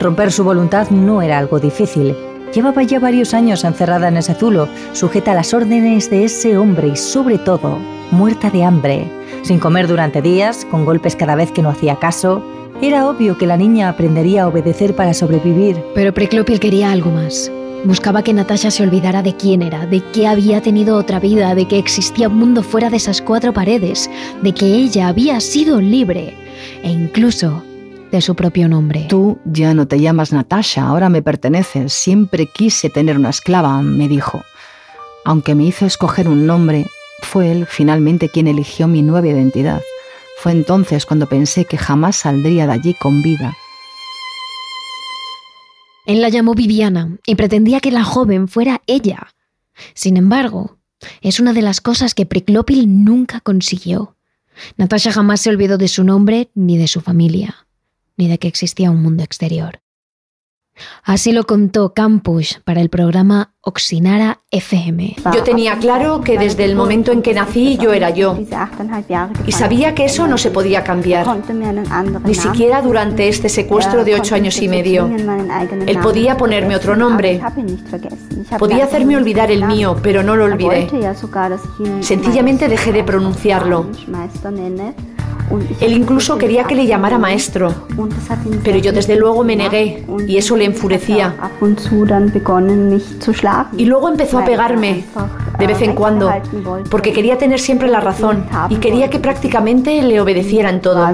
Romper 0.00 0.32
su 0.32 0.42
voluntad 0.42 0.90
no 0.90 1.22
era 1.22 1.38
algo 1.38 1.60
difícil. 1.60 2.14
Llevaba 2.52 2.82
ya 2.82 2.98
varios 2.98 3.34
años 3.34 3.64
encerrada 3.64 4.08
en 4.08 4.16
ese 4.16 4.34
zulo, 4.34 4.68
sujeta 4.92 5.32
a 5.32 5.34
las 5.34 5.54
órdenes 5.54 6.10
de 6.10 6.24
ese 6.24 6.58
hombre 6.58 6.88
y 6.88 6.96
sobre 6.96 7.38
todo, 7.38 7.78
muerta 8.10 8.50
de 8.50 8.64
hambre, 8.64 9.10
sin 9.42 9.60
comer 9.60 9.86
durante 9.86 10.22
días, 10.22 10.66
con 10.70 10.84
golpes 10.84 11.14
cada 11.14 11.36
vez 11.36 11.52
que 11.52 11.62
no 11.62 11.70
hacía 11.70 11.96
caso. 11.96 12.44
Era 12.82 13.08
obvio 13.08 13.38
que 13.38 13.46
la 13.46 13.56
niña 13.56 13.88
aprendería 13.88 14.42
a 14.42 14.48
obedecer 14.48 14.94
para 14.96 15.14
sobrevivir. 15.14 15.82
Pero 15.94 16.12
Preclopil 16.12 16.60
quería 16.60 16.90
algo 16.90 17.10
más. 17.10 17.50
Buscaba 17.84 18.22
que 18.22 18.32
Natasha 18.32 18.70
se 18.70 18.82
olvidara 18.82 19.22
de 19.22 19.36
quién 19.36 19.62
era, 19.62 19.86
de 19.86 20.00
que 20.12 20.26
había 20.26 20.60
tenido 20.60 20.96
otra 20.96 21.20
vida, 21.20 21.54
de 21.54 21.68
que 21.68 21.78
existía 21.78 22.28
un 22.28 22.38
mundo 22.38 22.62
fuera 22.62 22.90
de 22.90 22.96
esas 22.96 23.22
cuatro 23.22 23.52
paredes, 23.52 24.10
de 24.42 24.52
que 24.52 24.66
ella 24.66 25.08
había 25.08 25.40
sido 25.40 25.80
libre 25.80 26.34
e 26.82 26.90
incluso 26.90 27.62
de 28.10 28.20
su 28.20 28.34
propio 28.34 28.68
nombre. 28.68 29.06
Tú 29.08 29.38
ya 29.44 29.74
no 29.74 29.86
te 29.86 30.00
llamas 30.00 30.32
Natasha, 30.32 30.86
ahora 30.86 31.08
me 31.08 31.22
perteneces. 31.22 31.92
Siempre 31.92 32.46
quise 32.46 32.90
tener 32.90 33.18
una 33.18 33.30
esclava, 33.30 33.80
me 33.82 34.08
dijo. 34.08 34.42
Aunque 35.24 35.54
me 35.54 35.64
hizo 35.64 35.86
escoger 35.86 36.28
un 36.28 36.46
nombre, 36.46 36.86
fue 37.22 37.50
él 37.50 37.66
finalmente 37.66 38.28
quien 38.28 38.46
eligió 38.48 38.88
mi 38.88 39.02
nueva 39.02 39.28
identidad. 39.28 39.80
Fue 40.38 40.52
entonces 40.52 41.06
cuando 41.06 41.26
pensé 41.26 41.64
que 41.64 41.78
jamás 41.78 42.16
saldría 42.16 42.66
de 42.66 42.72
allí 42.72 42.94
con 42.94 43.22
vida. 43.22 43.54
Él 46.06 46.22
la 46.22 46.28
llamó 46.28 46.54
Viviana 46.54 47.18
y 47.26 47.34
pretendía 47.34 47.80
que 47.80 47.90
la 47.90 48.04
joven 48.04 48.48
fuera 48.48 48.80
ella. 48.86 49.34
Sin 49.92 50.16
embargo, 50.16 50.78
es 51.20 51.40
una 51.40 51.52
de 51.52 51.62
las 51.62 51.80
cosas 51.80 52.14
que 52.14 52.26
Priclopil 52.26 53.04
nunca 53.04 53.40
consiguió. 53.40 54.16
Natasha 54.76 55.12
jamás 55.12 55.40
se 55.40 55.50
olvidó 55.50 55.76
de 55.76 55.88
su 55.88 56.04
nombre 56.04 56.48
ni 56.54 56.78
de 56.78 56.88
su 56.88 57.00
familia, 57.00 57.66
ni 58.16 58.28
de 58.28 58.38
que 58.38 58.48
existía 58.48 58.90
un 58.90 59.02
mundo 59.02 59.22
exterior. 59.22 59.82
Así 61.02 61.32
lo 61.32 61.44
contó 61.44 61.94
Campus 61.94 62.60
para 62.64 62.80
el 62.80 62.90
programa 62.90 63.52
Oxinara 63.60 64.40
FM. 64.50 65.16
Yo 65.34 65.42
tenía 65.42 65.76
claro 65.78 66.20
que 66.20 66.38
desde 66.38 66.64
el 66.64 66.76
momento 66.76 67.12
en 67.12 67.22
que 67.22 67.34
nací 67.34 67.76
yo 67.78 67.92
era 67.92 68.10
yo. 68.10 68.38
Y 69.46 69.52
sabía 69.52 69.94
que 69.94 70.04
eso 70.04 70.26
no 70.26 70.38
se 70.38 70.50
podía 70.50 70.84
cambiar. 70.84 71.26
Ni 72.24 72.34
siquiera 72.34 72.82
durante 72.82 73.28
este 73.28 73.48
secuestro 73.48 74.04
de 74.04 74.14
ocho 74.14 74.34
años 74.34 74.60
y 74.62 74.68
medio. 74.68 75.10
Él 75.86 75.98
podía 75.98 76.36
ponerme 76.36 76.76
otro 76.76 76.96
nombre. 76.96 77.40
Podía 78.58 78.84
hacerme 78.84 79.16
olvidar 79.16 79.50
el 79.50 79.64
mío, 79.66 79.96
pero 80.02 80.22
no 80.22 80.36
lo 80.36 80.44
olvidé. 80.44 80.88
Sencillamente 82.00 82.68
dejé 82.68 82.92
de 82.92 83.04
pronunciarlo. 83.04 83.90
Él 85.80 85.92
incluso 85.92 86.38
quería 86.38 86.64
que 86.64 86.74
le 86.74 86.86
llamara 86.86 87.18
maestro, 87.18 87.72
pero 88.64 88.78
yo 88.78 88.92
desde 88.92 89.16
luego 89.16 89.44
me 89.44 89.54
negué 89.54 90.04
y 90.26 90.36
eso 90.36 90.56
le 90.56 90.64
enfurecía. 90.64 91.34
Y 93.76 93.84
luego 93.84 94.08
empezó 94.08 94.38
a 94.38 94.44
pegarme 94.44 95.04
de 95.58 95.66
vez 95.66 95.80
en 95.82 95.94
cuando, 95.94 96.32
porque 96.90 97.12
quería 97.12 97.38
tener 97.38 97.60
siempre 97.60 97.88
la 97.88 98.00
razón 98.00 98.44
y 98.70 98.76
quería 98.76 99.08
que 99.08 99.18
prácticamente 99.20 100.02
le 100.02 100.20
obedeciera 100.20 100.68
en 100.70 100.80
todo. 100.80 101.06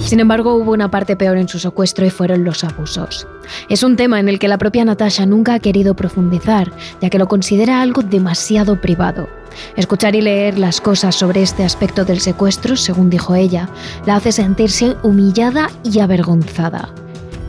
Sin 0.00 0.20
embargo, 0.20 0.54
hubo 0.54 0.72
una 0.72 0.90
parte 0.90 1.16
peor 1.16 1.36
en 1.36 1.48
su 1.48 1.58
secuestro 1.58 2.04
y 2.04 2.10
fueron 2.10 2.44
los 2.44 2.64
abusos. 2.64 3.26
Es 3.68 3.82
un 3.82 3.96
tema 3.96 4.20
en 4.20 4.28
el 4.28 4.38
que 4.38 4.48
la 4.48 4.58
propia 4.58 4.84
Natasha 4.84 5.26
nunca 5.26 5.54
ha 5.54 5.60
querido 5.60 5.94
profundizar, 5.94 6.72
ya 7.00 7.08
que 7.08 7.18
lo 7.18 7.28
considera 7.28 7.80
algo 7.80 8.02
demasiado 8.02 8.80
privado. 8.80 9.28
Escuchar 9.76 10.14
y 10.16 10.22
leer 10.22 10.58
las 10.58 10.80
cosas 10.80 11.14
sobre 11.14 11.42
este 11.42 11.64
aspecto 11.64 12.04
del 12.04 12.20
secuestro, 12.20 12.76
según 12.76 13.10
dijo 13.10 13.34
ella, 13.34 13.68
la 14.06 14.16
hace 14.16 14.32
sentirse 14.32 14.96
humillada 15.02 15.70
y 15.84 16.00
avergonzada. 16.00 16.88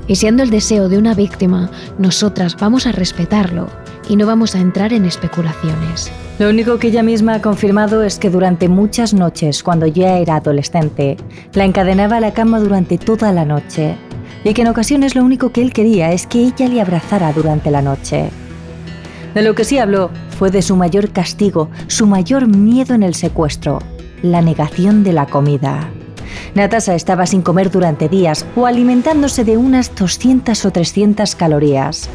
Y 0.08 0.15
siendo 0.15 0.44
el 0.44 0.50
deseo 0.50 0.89
de 0.89 0.98
una 0.98 1.13
víctima, 1.13 1.70
nosotras 1.98 2.58
vamos 2.60 2.86
a 2.88 2.92
respetarlo 2.92 3.68
y 4.10 4.15
no 4.15 4.27
vamos 4.27 4.56
a 4.56 4.60
entrar 4.60 4.94
en 4.94 5.06
especulaciones. 5.06 6.12
Lo 6.40 6.50
único 6.50 6.80
que 6.80 6.88
ella 6.88 7.04
misma 7.04 7.36
ha 7.36 7.42
confirmado 7.42 8.02
es 8.02 8.18
que 8.18 8.32
durante 8.32 8.68
muchas 8.68 9.13
noches, 9.13 9.62
cuando 9.62 9.86
ya 9.86 10.18
era 10.18 10.38
adolescente, 10.38 11.16
la 11.54 11.63
encadenaba 11.63 12.18
a 12.18 12.20
la 12.20 12.34
cama 12.34 12.60
durante 12.60 12.98
toda 12.98 13.32
la 13.32 13.46
noche 13.46 13.96
y 14.44 14.54
que 14.54 14.63
en 14.63 14.68
ocasiones 14.68 15.16
lo 15.16 15.24
único 15.24 15.52
que 15.52 15.62
él 15.62 15.72
quería 15.72 16.12
es 16.12 16.25
que 16.25 16.40
ella 16.40 16.68
le 16.68 16.82
abrazara 16.82 17.32
durante 17.34 17.70
la 17.70 17.84
noche. 17.84 18.30
De 19.36 19.44
lo 19.44 19.54
que 19.54 19.63
sí 19.63 19.78
habló 19.78 20.10
fue 20.38 20.50
de 20.50 20.63
su 20.63 20.75
mayor 20.75 21.12
castigo, 21.12 21.70
su 21.88 22.08
mayor 22.08 22.48
miedo 22.48 22.96
en 22.96 23.04
el 23.04 23.13
secuestro, 23.13 23.80
la 24.24 24.42
negación 24.42 25.04
de 25.04 25.13
la 25.13 25.28
comida. 25.28 25.92
Natasha 26.56 26.96
estaba 26.96 27.28
sin 27.28 27.44
comer 27.44 27.70
durante 27.70 28.10
días 28.10 28.46
o 28.56 28.66
alimentándose 28.66 29.44
de 29.44 29.58
unas 29.58 29.94
200 29.96 30.66
o 30.66 30.72
300 30.72 31.36
calorías. 31.36 32.10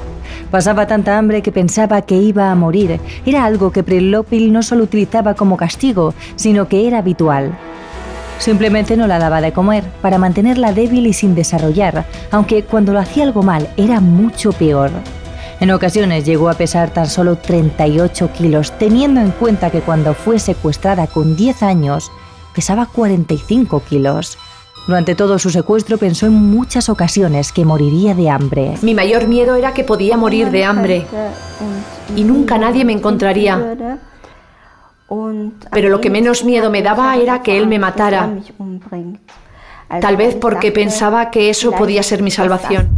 Pasaba 0.51 0.87
tanta 0.87 1.19
hambre 1.19 1.43
que 1.43 1.53
pensaba 1.53 2.03
que 2.03 2.17
iba 2.17 2.51
a 2.51 2.55
morir. 2.55 3.01
Era 3.27 3.45
algo 3.45 3.73
que 3.73 3.83
Prelopil 3.83 4.53
no 4.53 4.63
solo 4.63 4.85
utilizaba 4.85 5.35
como 5.35 5.57
castigo, 5.57 6.15
sino 6.37 6.69
que 6.69 6.87
era 6.87 6.99
habitual. 6.99 7.57
Simplemente 8.39 8.97
no 8.97 9.07
la 9.07 9.19
daba 9.19 9.41
de 9.41 9.53
comer 9.53 9.85
para 10.01 10.19
mantenerla 10.19 10.73
débil 10.73 11.07
y 11.07 11.13
sin 11.13 11.35
desarrollar, 11.35 12.07
aunque 12.31 12.63
cuando 12.63 12.93
lo 12.93 13.01
hacía 13.01 13.25
algo 13.25 13.43
mal 13.43 13.69
era 13.77 14.01
mucho 14.01 14.53
peor. 14.53 14.91
En 15.61 15.73
ocasiones 15.73 16.25
llegó 16.25 16.49
a 16.49 16.55
pesar 16.55 16.91
tan 16.91 17.09
solo 17.09 17.37
38 17.37 18.31
kilos, 18.33 18.73
teniendo 18.79 19.21
en 19.21 19.33
cuenta 19.33 19.71
que 19.71 19.81
cuando 19.81 20.15
fue 20.15 20.39
secuestrada 20.39 21.09
con 21.09 21.35
10 21.35 21.65
años 21.65 22.13
pesaba 22.55 22.87
45 22.87 23.83
kilos. 23.89 24.39
Durante 24.88 25.14
todo 25.14 25.38
su 25.38 25.50
secuestro 25.50 25.99
pensó 25.99 26.25
en 26.25 26.33
muchas 26.33 26.88
ocasiones 26.88 27.52
que 27.52 27.66
moriría 27.66 28.14
de 28.14 28.30
hambre. 28.30 28.78
Mi 28.80 28.95
mayor 28.95 29.28
miedo 29.28 29.54
era 29.54 29.75
que 29.75 29.85
podía 29.85 30.16
morir 30.16 30.50
de 30.50 30.64
hambre 30.64 31.04
y 32.16 32.25
nunca 32.25 32.57
nadie 32.57 32.87
me 32.87 32.95
encontraría. 32.95 33.99
Pero 35.73 35.90
lo 35.90 36.00
que 36.00 36.09
menos 36.09 36.42
miedo 36.42 36.71
me 36.71 36.80
daba 36.80 37.14
era 37.18 37.42
que 37.42 37.59
él 37.59 37.66
me 37.66 37.78
matara. 37.78 38.30
Tal 40.00 40.16
vez 40.16 40.37
porque 40.37 40.73
pensaba 40.73 41.30
que 41.30 41.50
eso 41.50 41.73
podía 41.73 42.02
ser 42.02 42.23
mi 42.23 42.30
salvación. 42.30 42.88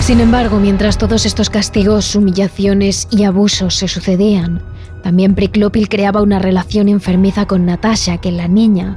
Sin 0.00 0.20
embargo, 0.20 0.60
mientras 0.60 0.96
todos 0.96 1.26
estos 1.26 1.50
castigos, 1.50 2.14
humillaciones 2.14 3.06
y 3.10 3.24
abusos 3.24 3.74
se 3.76 3.88
sucedían, 3.88 4.62
también 5.04 5.34
Priklopil 5.34 5.90
creaba 5.90 6.22
una 6.22 6.38
relación 6.38 6.88
enfermiza 6.88 7.44
con 7.44 7.66
Natasha 7.66 8.16
que 8.16 8.32
la 8.32 8.48
niña, 8.48 8.96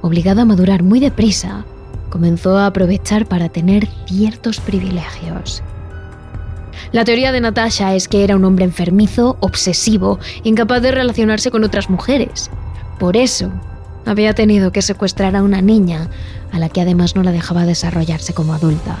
obligada 0.00 0.42
a 0.42 0.44
madurar 0.44 0.84
muy 0.84 1.00
deprisa, 1.00 1.64
comenzó 2.08 2.56
a 2.56 2.66
aprovechar 2.66 3.26
para 3.26 3.48
tener 3.48 3.88
ciertos 4.06 4.60
privilegios. 4.60 5.64
La 6.92 7.04
teoría 7.04 7.32
de 7.32 7.40
Natasha 7.40 7.96
es 7.96 8.06
que 8.06 8.22
era 8.22 8.36
un 8.36 8.44
hombre 8.44 8.64
enfermizo, 8.64 9.38
obsesivo, 9.40 10.20
incapaz 10.44 10.82
de 10.82 10.92
relacionarse 10.92 11.50
con 11.50 11.64
otras 11.64 11.90
mujeres. 11.90 12.48
Por 13.00 13.16
eso, 13.16 13.50
había 14.06 14.34
tenido 14.34 14.70
que 14.70 14.82
secuestrar 14.82 15.34
a 15.34 15.42
una 15.42 15.62
niña, 15.62 16.10
a 16.52 16.60
la 16.60 16.68
que 16.68 16.80
además 16.80 17.16
no 17.16 17.24
la 17.24 17.32
dejaba 17.32 17.66
desarrollarse 17.66 18.34
como 18.34 18.54
adulta. 18.54 18.98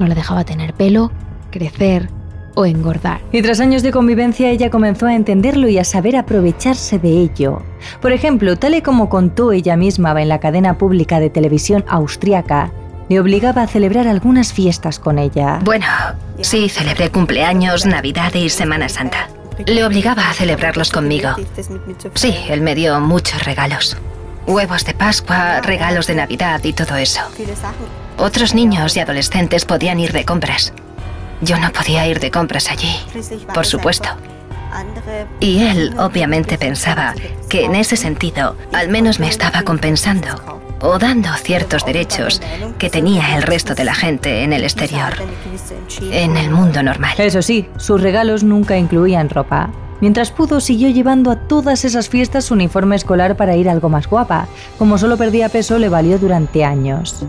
No 0.00 0.08
la 0.08 0.16
dejaba 0.16 0.42
tener 0.42 0.74
pelo, 0.74 1.12
crecer 1.52 2.08
o 2.54 2.64
engordar. 2.64 3.20
Y 3.32 3.42
tras 3.42 3.60
años 3.60 3.82
de 3.82 3.92
convivencia 3.92 4.50
ella 4.50 4.70
comenzó 4.70 5.06
a 5.06 5.14
entenderlo 5.14 5.68
y 5.68 5.78
a 5.78 5.84
saber 5.84 6.16
aprovecharse 6.16 6.98
de 6.98 7.10
ello. 7.10 7.62
Por 8.00 8.12
ejemplo, 8.12 8.56
tal 8.56 8.74
y 8.74 8.82
como 8.82 9.08
contó 9.08 9.52
ella 9.52 9.76
misma 9.76 10.20
en 10.20 10.28
la 10.28 10.40
cadena 10.40 10.78
pública 10.78 11.20
de 11.20 11.30
televisión 11.30 11.84
austriaca, 11.88 12.72
le 13.08 13.20
obligaba 13.20 13.62
a 13.62 13.66
celebrar 13.66 14.08
algunas 14.08 14.52
fiestas 14.52 14.98
con 14.98 15.18
ella. 15.18 15.60
Bueno, 15.64 15.86
sí, 16.40 16.68
celebré 16.68 17.10
cumpleaños, 17.10 17.86
Navidad 17.86 18.32
y 18.34 18.48
Semana 18.48 18.88
Santa. 18.88 19.28
Le 19.66 19.84
obligaba 19.84 20.30
a 20.30 20.32
celebrarlos 20.32 20.90
conmigo. 20.90 21.30
Sí, 22.14 22.34
él 22.48 22.62
me 22.62 22.74
dio 22.74 22.98
muchos 23.00 23.44
regalos. 23.44 23.96
Huevos 24.46 24.84
de 24.84 24.94
Pascua, 24.94 25.60
regalos 25.60 26.06
de 26.06 26.14
Navidad 26.14 26.60
y 26.64 26.72
todo 26.72 26.96
eso. 26.96 27.20
Otros 28.18 28.54
niños 28.54 28.96
y 28.96 29.00
adolescentes 29.00 29.64
podían 29.64 30.00
ir 30.00 30.12
de 30.12 30.24
compras. 30.24 30.72
Yo 31.42 31.58
no 31.58 31.72
podía 31.72 32.06
ir 32.06 32.20
de 32.20 32.30
compras 32.30 32.70
allí, 32.70 32.96
por 33.52 33.66
supuesto. 33.66 34.08
Y 35.40 35.64
él 35.64 35.94
obviamente 35.98 36.56
pensaba 36.56 37.14
que 37.48 37.64
en 37.64 37.74
ese 37.74 37.96
sentido 37.96 38.56
al 38.72 38.88
menos 38.88 39.18
me 39.20 39.28
estaba 39.28 39.62
compensando 39.62 40.28
o 40.80 40.98
dando 40.98 41.28
ciertos 41.34 41.84
derechos 41.84 42.40
que 42.78 42.90
tenía 42.90 43.36
el 43.36 43.42
resto 43.42 43.74
de 43.74 43.84
la 43.84 43.94
gente 43.94 44.44
en 44.44 44.52
el 44.52 44.62
exterior, 44.62 45.12
en 46.00 46.36
el 46.36 46.50
mundo 46.50 46.82
normal. 46.82 47.14
Eso 47.18 47.42
sí, 47.42 47.68
sus 47.76 48.00
regalos 48.00 48.44
nunca 48.44 48.76
incluían 48.76 49.28
ropa. 49.28 49.70
Mientras 50.00 50.32
pudo, 50.32 50.60
siguió 50.60 50.88
llevando 50.88 51.30
a 51.30 51.36
todas 51.36 51.84
esas 51.84 52.08
fiestas 52.08 52.46
su 52.46 52.54
uniforme 52.54 52.96
escolar 52.96 53.36
para 53.36 53.56
ir 53.56 53.68
algo 53.68 53.88
más 53.88 54.08
guapa. 54.08 54.48
Como 54.78 54.98
solo 54.98 55.16
perdía 55.16 55.48
peso, 55.48 55.78
le 55.78 55.88
valió 55.88 56.18
durante 56.18 56.64
años. 56.64 57.24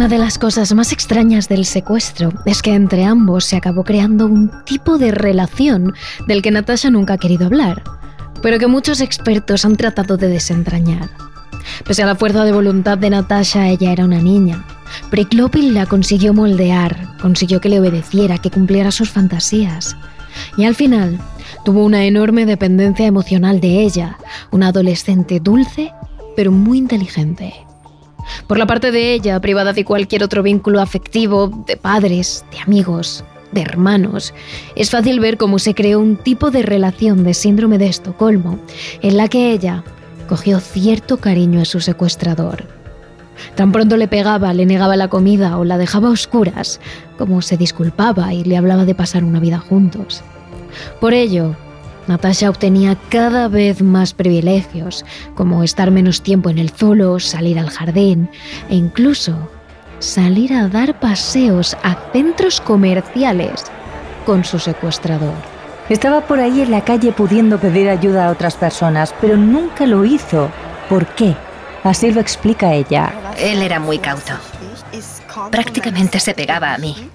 Una 0.00 0.08
de 0.08 0.16
las 0.16 0.38
cosas 0.38 0.72
más 0.72 0.92
extrañas 0.92 1.46
del 1.46 1.66
secuestro 1.66 2.32
es 2.46 2.62
que 2.62 2.72
entre 2.72 3.04
ambos 3.04 3.44
se 3.44 3.58
acabó 3.58 3.84
creando 3.84 4.24
un 4.24 4.50
tipo 4.64 4.96
de 4.96 5.10
relación 5.10 5.92
del 6.26 6.40
que 6.40 6.50
Natasha 6.50 6.88
nunca 6.88 7.12
ha 7.12 7.18
querido 7.18 7.44
hablar, 7.44 7.82
pero 8.40 8.58
que 8.58 8.66
muchos 8.66 9.02
expertos 9.02 9.66
han 9.66 9.76
tratado 9.76 10.16
de 10.16 10.28
desentrañar. 10.28 11.10
Pese 11.86 12.02
a 12.02 12.06
la 12.06 12.14
fuerza 12.14 12.46
de 12.46 12.52
voluntad 12.52 12.96
de 12.96 13.10
Natasha, 13.10 13.68
ella 13.68 13.92
era 13.92 14.06
una 14.06 14.22
niña. 14.22 14.64
Priklopil 15.10 15.74
la 15.74 15.84
consiguió 15.84 16.32
moldear, 16.32 17.18
consiguió 17.20 17.60
que 17.60 17.68
le 17.68 17.78
obedeciera, 17.78 18.38
que 18.38 18.50
cumpliera 18.50 18.92
sus 18.92 19.10
fantasías. 19.10 19.98
Y 20.56 20.64
al 20.64 20.76
final, 20.76 21.20
tuvo 21.66 21.84
una 21.84 22.06
enorme 22.06 22.46
dependencia 22.46 23.04
emocional 23.04 23.60
de 23.60 23.82
ella, 23.82 24.16
una 24.50 24.68
adolescente 24.68 25.40
dulce, 25.40 25.92
pero 26.36 26.52
muy 26.52 26.78
inteligente. 26.78 27.52
Por 28.46 28.58
la 28.58 28.66
parte 28.66 28.90
de 28.90 29.14
ella, 29.14 29.40
privada 29.40 29.72
de 29.72 29.84
cualquier 29.84 30.22
otro 30.22 30.42
vínculo 30.42 30.80
afectivo, 30.80 31.64
de 31.66 31.76
padres, 31.76 32.44
de 32.52 32.60
amigos, 32.60 33.24
de 33.52 33.62
hermanos, 33.62 34.34
es 34.76 34.90
fácil 34.90 35.20
ver 35.20 35.36
cómo 35.36 35.58
se 35.58 35.74
creó 35.74 36.00
un 36.00 36.16
tipo 36.16 36.50
de 36.50 36.62
relación 36.62 37.24
de 37.24 37.34
síndrome 37.34 37.78
de 37.78 37.88
Estocolmo, 37.88 38.58
en 39.02 39.16
la 39.16 39.28
que 39.28 39.52
ella 39.52 39.84
cogió 40.28 40.60
cierto 40.60 41.18
cariño 41.18 41.60
a 41.60 41.64
su 41.64 41.80
secuestrador. 41.80 42.64
Tan 43.54 43.72
pronto 43.72 43.96
le 43.96 44.06
pegaba, 44.06 44.52
le 44.52 44.66
negaba 44.66 44.96
la 44.96 45.08
comida 45.08 45.58
o 45.58 45.64
la 45.64 45.78
dejaba 45.78 46.08
a 46.08 46.12
oscuras, 46.12 46.80
como 47.18 47.42
se 47.42 47.56
disculpaba 47.56 48.32
y 48.34 48.44
le 48.44 48.56
hablaba 48.56 48.84
de 48.84 48.94
pasar 48.94 49.24
una 49.24 49.40
vida 49.40 49.58
juntos. 49.58 50.22
Por 51.00 51.14
ello, 51.14 51.56
Natasha 52.06 52.50
obtenía 52.50 52.96
cada 53.08 53.48
vez 53.48 53.82
más 53.82 54.14
privilegios, 54.14 55.04
como 55.34 55.62
estar 55.62 55.90
menos 55.90 56.22
tiempo 56.22 56.50
en 56.50 56.58
el 56.58 56.70
zulo, 56.70 57.20
salir 57.20 57.58
al 57.58 57.70
jardín 57.70 58.28
e 58.68 58.76
incluso 58.76 59.36
salir 60.00 60.52
a 60.54 60.68
dar 60.68 60.98
paseos 60.98 61.76
a 61.82 61.96
centros 62.12 62.60
comerciales 62.60 63.64
con 64.26 64.44
su 64.44 64.58
secuestrador. 64.58 65.34
Estaba 65.88 66.22
por 66.22 66.40
ahí 66.40 66.62
en 66.62 66.70
la 66.70 66.82
calle 66.82 67.12
pudiendo 67.12 67.58
pedir 67.58 67.88
ayuda 67.88 68.26
a 68.26 68.30
otras 68.30 68.54
personas, 68.56 69.14
pero 69.20 69.36
nunca 69.36 69.86
lo 69.86 70.04
hizo. 70.04 70.48
¿Por 70.88 71.06
qué? 71.14 71.34
Así 71.84 72.10
lo 72.12 72.20
explica 72.20 72.74
ella. 72.74 73.12
Él 73.38 73.62
era 73.62 73.80
muy 73.80 73.98
cauto. 73.98 74.34
Prácticamente 75.50 76.20
se 76.20 76.34
pegaba 76.34 76.74
a 76.74 76.78
mí. 76.78 77.10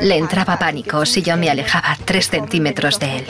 Le 0.00 0.18
entraba 0.18 0.58
pánico 0.58 1.04
si 1.06 1.22
yo 1.22 1.36
me 1.36 1.50
alejaba 1.50 1.96
tres 2.04 2.28
centímetros 2.28 2.98
de 2.98 3.18
él. 3.18 3.26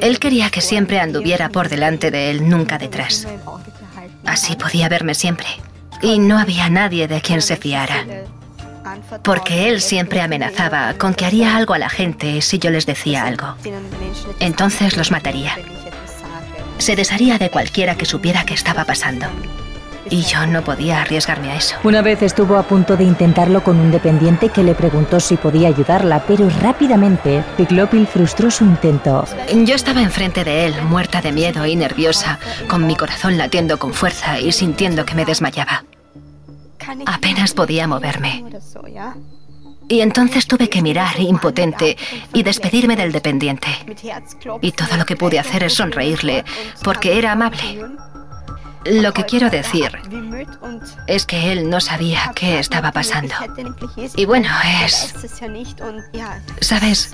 Él 0.00 0.18
quería 0.18 0.50
que 0.50 0.60
siempre 0.60 1.00
anduviera 1.00 1.48
por 1.48 1.68
delante 1.68 2.10
de 2.10 2.30
él, 2.30 2.48
nunca 2.48 2.78
detrás. 2.78 3.26
Así 4.24 4.56
podía 4.56 4.88
verme 4.88 5.14
siempre. 5.14 5.46
Y 6.02 6.18
no 6.18 6.38
había 6.38 6.68
nadie 6.68 7.08
de 7.08 7.20
quien 7.20 7.42
se 7.42 7.56
fiara. 7.56 8.04
Porque 9.22 9.68
él 9.68 9.80
siempre 9.80 10.20
amenazaba 10.20 10.94
con 10.94 11.14
que 11.14 11.26
haría 11.26 11.56
algo 11.56 11.74
a 11.74 11.78
la 11.78 11.88
gente 11.88 12.40
si 12.40 12.58
yo 12.58 12.70
les 12.70 12.86
decía 12.86 13.24
algo. 13.24 13.54
Entonces 14.40 14.96
los 14.96 15.10
mataría. 15.10 15.58
Se 16.78 16.94
desharía 16.94 17.38
de 17.38 17.50
cualquiera 17.50 17.96
que 17.96 18.04
supiera 18.04 18.44
qué 18.44 18.54
estaba 18.54 18.84
pasando 18.84 19.26
y 20.10 20.22
yo 20.22 20.46
no 20.46 20.62
podía 20.62 21.02
arriesgarme 21.02 21.52
a 21.52 21.56
eso. 21.56 21.76
Una 21.84 22.02
vez 22.02 22.22
estuvo 22.22 22.56
a 22.56 22.62
punto 22.62 22.96
de 22.96 23.04
intentarlo 23.04 23.62
con 23.62 23.78
un 23.78 23.90
dependiente 23.90 24.48
que 24.50 24.62
le 24.62 24.74
preguntó 24.74 25.20
si 25.20 25.36
podía 25.36 25.68
ayudarla, 25.68 26.22
pero 26.26 26.48
rápidamente 26.60 27.44
Piklopil 27.56 28.06
frustró 28.06 28.50
su 28.50 28.64
intento. 28.64 29.24
Yo 29.54 29.74
estaba 29.74 30.02
enfrente 30.02 30.44
de 30.44 30.66
él, 30.66 30.82
muerta 30.82 31.20
de 31.20 31.32
miedo 31.32 31.66
y 31.66 31.76
nerviosa, 31.76 32.38
con 32.68 32.86
mi 32.86 32.96
corazón 32.96 33.36
latiendo 33.38 33.78
con 33.78 33.92
fuerza 33.92 34.40
y 34.40 34.52
sintiendo 34.52 35.04
que 35.04 35.14
me 35.14 35.24
desmayaba. 35.24 35.84
Apenas 37.06 37.52
podía 37.52 37.86
moverme. 37.86 38.44
Y 39.88 40.00
entonces 40.00 40.46
tuve 40.46 40.68
que 40.68 40.82
mirar, 40.82 41.20
impotente, 41.20 41.96
y 42.32 42.42
despedirme 42.42 42.96
del 42.96 43.12
dependiente. 43.12 43.68
Y 44.60 44.72
todo 44.72 44.96
lo 44.96 45.04
que 45.04 45.16
pude 45.16 45.38
hacer 45.38 45.62
es 45.62 45.74
sonreírle, 45.74 46.44
porque 46.82 47.18
era 47.18 47.32
amable. 47.32 47.84
Lo 48.90 49.12
que 49.12 49.24
quiero 49.24 49.50
decir 49.50 49.90
es 51.06 51.26
que 51.26 51.52
él 51.52 51.68
no 51.70 51.80
sabía 51.80 52.32
qué 52.34 52.58
estaba 52.58 52.92
pasando. 52.92 53.34
Y 54.16 54.24
bueno, 54.24 54.48
es... 54.84 55.14
¿Sabes? 56.60 57.12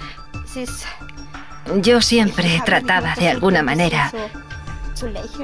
Yo 1.77 2.01
siempre 2.01 2.61
trataba 2.65 3.15
de 3.15 3.29
alguna 3.29 3.63
manera 3.63 4.13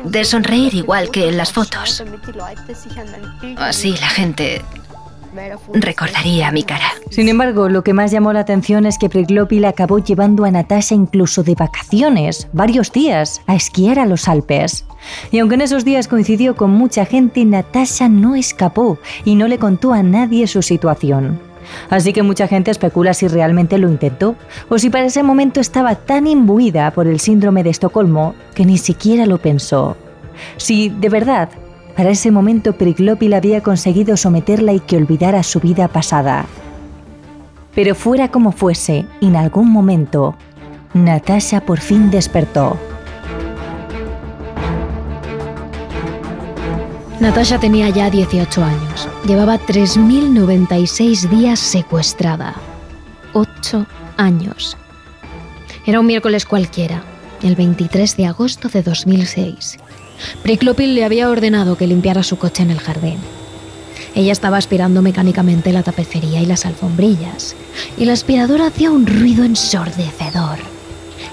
de 0.05 0.25
sonreír 0.25 0.75
igual 0.75 1.11
que 1.11 1.29
en 1.29 1.37
las 1.37 1.53
fotos. 1.53 2.03
Así 3.57 3.97
la 3.97 4.09
gente 4.09 4.65
recordaría 5.73 6.51
mi 6.53 6.63
cara. 6.63 6.93
Sin 7.11 7.29
embargo, 7.29 7.69
lo 7.69 7.83
que 7.83 7.93
más 7.93 8.11
llamó 8.11 8.33
la 8.33 8.41
atención 8.41 8.87
es 8.87 8.99
que 8.99 9.09
Priklopil 9.09 9.65
acabó 9.65 9.99
llevando 9.99 10.45
a 10.45 10.51
Natasha 10.51 10.95
incluso 10.95 11.43
de 11.43 11.55
vacaciones, 11.55 12.49
varios 12.53 12.93
días, 12.93 13.41
a 13.47 13.55
esquiar 13.55 13.99
a 13.99 14.07
los 14.07 14.29
Alpes. 14.29 14.85
Y 15.31 15.39
aunque 15.39 15.57
en 15.57 15.63
esos 15.63 15.85
días 15.85 16.09
coincidió 16.09 16.57
con 16.57 16.71
mucha 16.71 17.05
gente, 17.05 17.45
Natasha 17.45 18.09
no 18.09 18.35
escapó 18.35 18.99
y 19.25 19.35
no 19.35 19.49
le 19.49 19.59
contó 19.59 19.93
a 19.93 20.03
nadie 20.03 20.47
su 20.47 20.63
situación. 20.63 21.41
Así 21.91 22.13
que 22.13 22.23
mucha 22.23 22.49
gente 22.49 22.71
especula 22.71 23.15
si 23.15 23.29
realmente 23.29 23.79
lo 23.79 23.89
intentó 23.89 24.37
o 24.69 24.79
si 24.79 24.91
para 24.91 25.07
ese 25.07 25.23
momento 25.23 25.61
estaba 25.61 25.95
tan 25.95 26.27
imbuida 26.27 26.91
por 26.93 27.07
el 27.07 27.21
síndrome 27.21 27.63
de 27.63 27.71
Estocolmo 27.71 28.35
que 28.55 28.65
ni 28.65 28.79
siquiera 28.79 29.27
lo 29.27 29.39
pensó. 29.39 29.97
Si 30.57 30.89
de 30.89 31.09
verdad 31.09 31.51
Para 31.99 32.11
ese 32.11 32.31
momento 32.31 32.75
Priklopil 32.75 33.35
había 33.35 33.61
conseguido 33.61 34.17
someterla 34.17 34.73
y 34.73 34.79
que 34.79 34.97
olvidara 34.97 35.43
su 35.43 35.59
vida 35.59 35.89
pasada. 35.89 36.47
Pero 37.75 37.97
fuera 37.97 38.29
como 38.29 38.53
fuese, 38.53 39.05
en 39.21 39.35
algún 39.35 39.73
momento, 39.73 40.37
Natasha 40.95 41.61
por 41.61 41.81
fin 41.81 42.09
despertó. 42.09 42.79
Natasha 47.19 47.59
tenía 47.59 47.89
ya 47.89 48.11
18 48.11 48.63
años. 48.63 49.09
Llevaba 49.27 49.59
3.096 49.59 51.29
días 51.29 51.59
secuestrada. 51.59 52.55
8 53.33 53.87
años. 54.19 54.77
Era 55.85 55.99
un 55.99 56.07
miércoles 56.07 56.47
cualquiera, 56.47 57.03
el 57.43 57.57
23 57.57 58.17
de 58.17 58.27
agosto 58.27 58.69
de 58.69 58.85
2006. 58.85 59.79
Priklopil 60.43 60.95
le 60.95 61.05
había 61.05 61.29
ordenado 61.29 61.77
que 61.77 61.87
limpiara 61.87 62.23
su 62.23 62.39
coche 62.39 62.63
en 62.63 62.71
el 62.71 62.81
jardín. 62.81 63.19
Ella 64.15 64.33
estaba 64.33 64.57
aspirando 64.57 65.03
mecánicamente 65.03 65.73
la 65.73 65.83
tapicería 65.83 66.41
y 66.41 66.47
las 66.47 66.67
alfombrillas, 66.67 67.55
y 67.97 68.05
la 68.05 68.15
aspiradora 68.15 68.67
hacía 68.67 68.91
un 68.91 69.07
ruido 69.07 69.45
ensordecedor. 69.45 70.59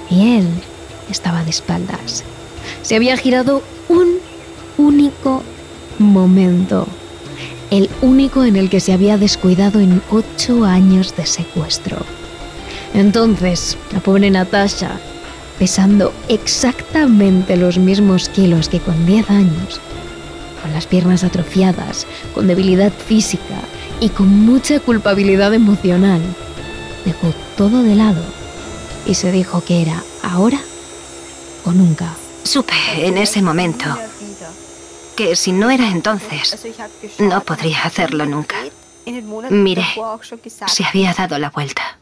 Y 0.10 0.38
él 0.38 0.48
estaba 1.10 1.44
de 1.44 1.50
espaldas. 1.50 2.24
Se 2.82 2.96
había 2.96 3.18
girado 3.18 3.64
un 3.90 4.18
único 4.78 5.42
momento, 6.00 6.88
el 7.72 7.90
único 8.02 8.44
en 8.44 8.56
el 8.56 8.70
que 8.70 8.80
se 8.80 8.94
había 8.94 9.18
descuidado 9.18 9.80
en 9.80 10.02
ocho 10.12 10.66
años 10.66 11.16
de 11.16 11.26
secuestro. 11.26 11.98
Entonces, 12.94 13.78
la 13.92 14.00
pobre 14.00 14.30
Natasha, 14.30 15.00
pesando 15.60 16.14
exactamente 16.28 17.56
los 17.56 17.78
mismos 17.78 18.30
kilos 18.30 18.70
que 18.70 18.80
con 18.80 19.06
10 19.06 19.30
años, 19.30 19.80
con 20.62 20.74
las 20.74 20.86
piernas 20.86 21.24
atrofiadas, 21.24 22.06
con 22.34 22.48
debilidad 22.48 22.92
física 22.92 23.62
y 24.00 24.10
con 24.10 24.28
mucha 24.46 24.80
culpabilidad 24.80 25.54
emocional, 25.54 26.22
dejó 27.06 27.34
todo 27.58 27.84
de 27.84 27.96
lado 27.96 28.24
y 29.06 29.16
se 29.16 29.32
dijo 29.32 29.64
que 29.64 29.82
era 29.82 30.04
ahora 30.24 30.60
o 31.66 31.72
nunca. 31.72 32.16
Supe 32.44 32.74
en 32.98 33.18
ese 33.18 33.42
momento 33.42 33.86
que 35.16 35.36
si 35.36 35.52
no 35.52 35.70
era 35.70 35.90
entonces, 35.90 36.58
no 37.20 37.42
podría 37.44 37.84
hacerlo 37.84 38.26
nunca. 38.26 38.58
Mire, 39.50 39.86
se 40.68 40.84
había 40.84 41.14
dado 41.14 41.40
la 41.40 41.50
vuelta. 41.50 42.00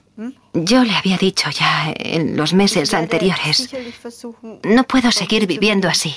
Yo 0.53 0.83
le 0.83 0.95
había 0.95 1.17
dicho 1.17 1.49
ya 1.49 1.93
en 1.95 2.37
los 2.37 2.53
meses 2.53 2.93
anteriores, 2.93 3.69
no 4.63 4.83
puedo 4.83 5.11
seguir 5.11 5.47
viviendo 5.47 5.87
así. 5.87 6.15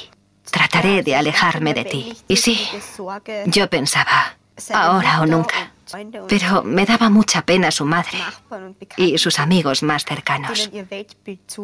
Trataré 0.50 1.02
de 1.02 1.16
alejarme 1.16 1.74
de 1.74 1.84
ti. 1.84 2.16
Y 2.28 2.36
sí, 2.36 2.68
yo 3.46 3.68
pensaba, 3.68 4.36
ahora 4.72 5.20
o 5.22 5.26
nunca. 5.26 5.72
Pero 6.28 6.64
me 6.64 6.84
daba 6.84 7.10
mucha 7.10 7.42
pena 7.42 7.70
su 7.70 7.84
madre 7.84 8.18
y 8.96 9.18
sus 9.18 9.38
amigos 9.38 9.82
más 9.82 10.04
cercanos, 10.04 10.70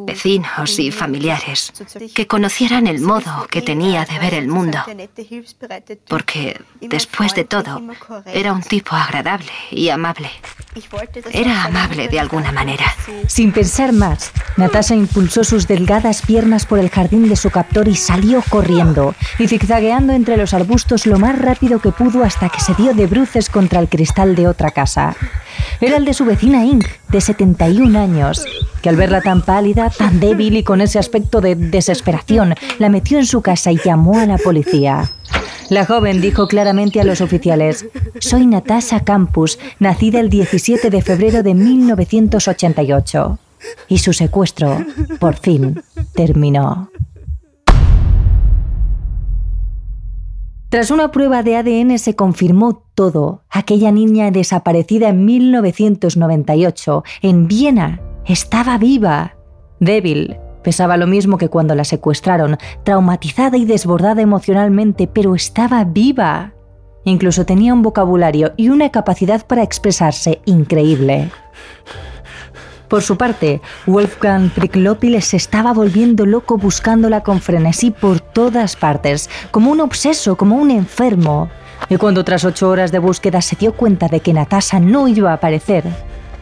vecinos 0.07 0.79
y 0.79 0.93
familiares, 0.93 1.73
que 2.15 2.27
conocieran 2.27 2.87
el 2.87 3.01
modo 3.01 3.49
que 3.51 3.63
tenía 3.63 4.05
de 4.05 4.19
ver 4.21 4.35
el 4.35 4.49
mundo. 4.49 4.79
Porque, 6.07 6.61
después 6.81 7.35
de 7.35 7.45
todo, 7.45 7.83
era 8.27 8.53
un 8.53 8.63
tipo 8.63 8.95
agradable 8.95 9.51
y 9.71 9.89
amable. 9.89 10.31
Era 11.33 11.65
amable 11.65 12.09
de 12.09 12.21
alguna 12.21 12.53
manera. 12.53 12.87
Sin 13.27 13.53
pensar 13.53 13.93
más, 13.93 14.31
Natasha 14.57 14.95
impulsó 14.95 15.45
sus 15.45 15.67
delgadas 15.67 16.23
piernas 16.23 16.65
por 16.65 16.79
el 16.79 16.91
jardín 16.91 17.29
de 17.29 17.37
su 17.37 17.51
captor 17.51 17.89
y 17.89 17.97
salió 17.97 18.43
corriendo 18.49 19.15
y 19.39 19.49
zigzagueando 19.49 20.13
entre 20.13 20.37
los 20.37 20.55
arbustos 20.55 21.07
lo 21.07 21.19
más 21.19 21.39
rápido 21.39 21.81
que 21.81 21.91
pudo 21.91 22.25
hasta 22.25 22.49
que 22.49 22.61
se 22.61 22.75
dio 22.75 22.95
de 22.95 23.07
bruces 23.07 23.51
contra 23.51 23.81
el 23.81 23.89
cristal 23.89 24.12
de 24.15 24.47
otra 24.47 24.71
casa. 24.71 25.17
Era 25.81 25.97
el 25.97 26.05
de 26.05 26.15
su 26.15 26.25
vecina 26.25 26.65
Ing, 26.65 26.85
de 27.09 27.21
71 27.21 27.99
años, 27.99 28.45
que 28.83 28.89
al 28.89 28.97
verla 28.97 29.21
tan 29.21 29.43
pálida, 29.43 29.91
tan 29.91 30.21
débil 30.21 30.57
y 30.57 30.63
con 30.63 30.81
ese 30.81 30.99
aspecto 30.99 31.41
de 31.41 31.55
desesperación, 31.57 32.55
la 32.79 32.89
metió 32.89 33.19
en 33.19 33.27
su 33.27 33.43
casa 33.43 33.73
y 33.73 33.79
llamó 33.83 34.19
a 34.19 34.27
la 34.27 34.39
policía. 34.39 35.11
La 35.71 35.87
joven 35.87 36.21
dijo 36.21 36.47
claramente 36.47 37.01
a 37.01 37.05
los 37.05 37.21
oficiales, 37.21 37.87
soy 38.21 38.47
Natasha 38.47 39.01
Campus, 39.01 39.59
nacida 39.79 40.21
el 40.21 40.29
17 40.29 40.91
de 40.91 41.03
febrero 41.03 41.43
de 41.43 41.55
1988. 41.55 43.39
Y 43.89 43.99
su 43.99 44.13
secuestro, 44.13 44.85
por 45.19 45.37
fin, 45.37 45.83
terminó. 46.15 46.91
Tras 50.73 50.91
una 50.91 51.11
prueba 51.11 51.43
de 51.43 51.59
ADN 51.59 51.99
se 51.99 52.17
confirmó 52.17 52.83
todo. 52.95 53.43
Aquella 53.51 53.93
niña 53.93 54.31
desaparecida 54.31 55.11
en 55.11 55.27
1998 55.27 57.05
en 57.21 57.47
Viena 57.47 58.01
estaba 58.25 58.79
viva. 58.79 59.37
Débil, 59.81 60.39
pesaba 60.65 60.97
lo 60.97 61.07
mismo 61.07 61.37
que 61.37 61.51
cuando 61.51 61.75
la 61.75 61.85
secuestraron, 61.85 62.57
traumatizada 62.85 63.59
y 63.59 63.67
desbordada 63.67 64.23
emocionalmente, 64.23 65.07
pero 65.07 65.35
estaba 65.35 65.85
viva. 65.85 66.55
Incluso 67.05 67.45
tenía 67.45 67.75
un 67.75 67.83
vocabulario 67.83 68.55
y 68.57 68.71
una 68.71 68.89
capacidad 68.89 69.47
para 69.47 69.63
expresarse 69.63 70.41
increíble. 70.47 71.31
Por 72.93 73.03
su 73.03 73.17
parte, 73.17 73.63
Wolfgang 73.87 74.51
Priklopil 74.51 75.23
se 75.23 75.39
estaba 75.39 75.73
volviendo 75.73 76.27
loco 76.27 76.59
buscándola 76.59 77.23
con 77.23 77.41
frenesí 77.41 77.91
por 77.91 78.21
todas 78.21 78.77
partes, 78.77 79.31
como 79.51 79.71
un 79.71 79.81
obseso, 79.81 80.37
como 80.37 80.57
un 80.57 80.71
enfermo. 80.71 81.49
Y 81.89 81.97
cuando 81.97 82.23
tras 82.23 82.45
ocho 82.45 82.69
horas 82.69 82.93
de 82.93 82.99
búsqueda 82.99 83.41
se 83.41 83.57
dio 83.57 83.73
cuenta 83.73 84.09
de 84.09 84.21
que 84.21 84.35
Natasha 84.35 84.79
no 84.79 85.09
iba 85.09 85.31
a 85.31 85.37
aparecer, 85.37 85.85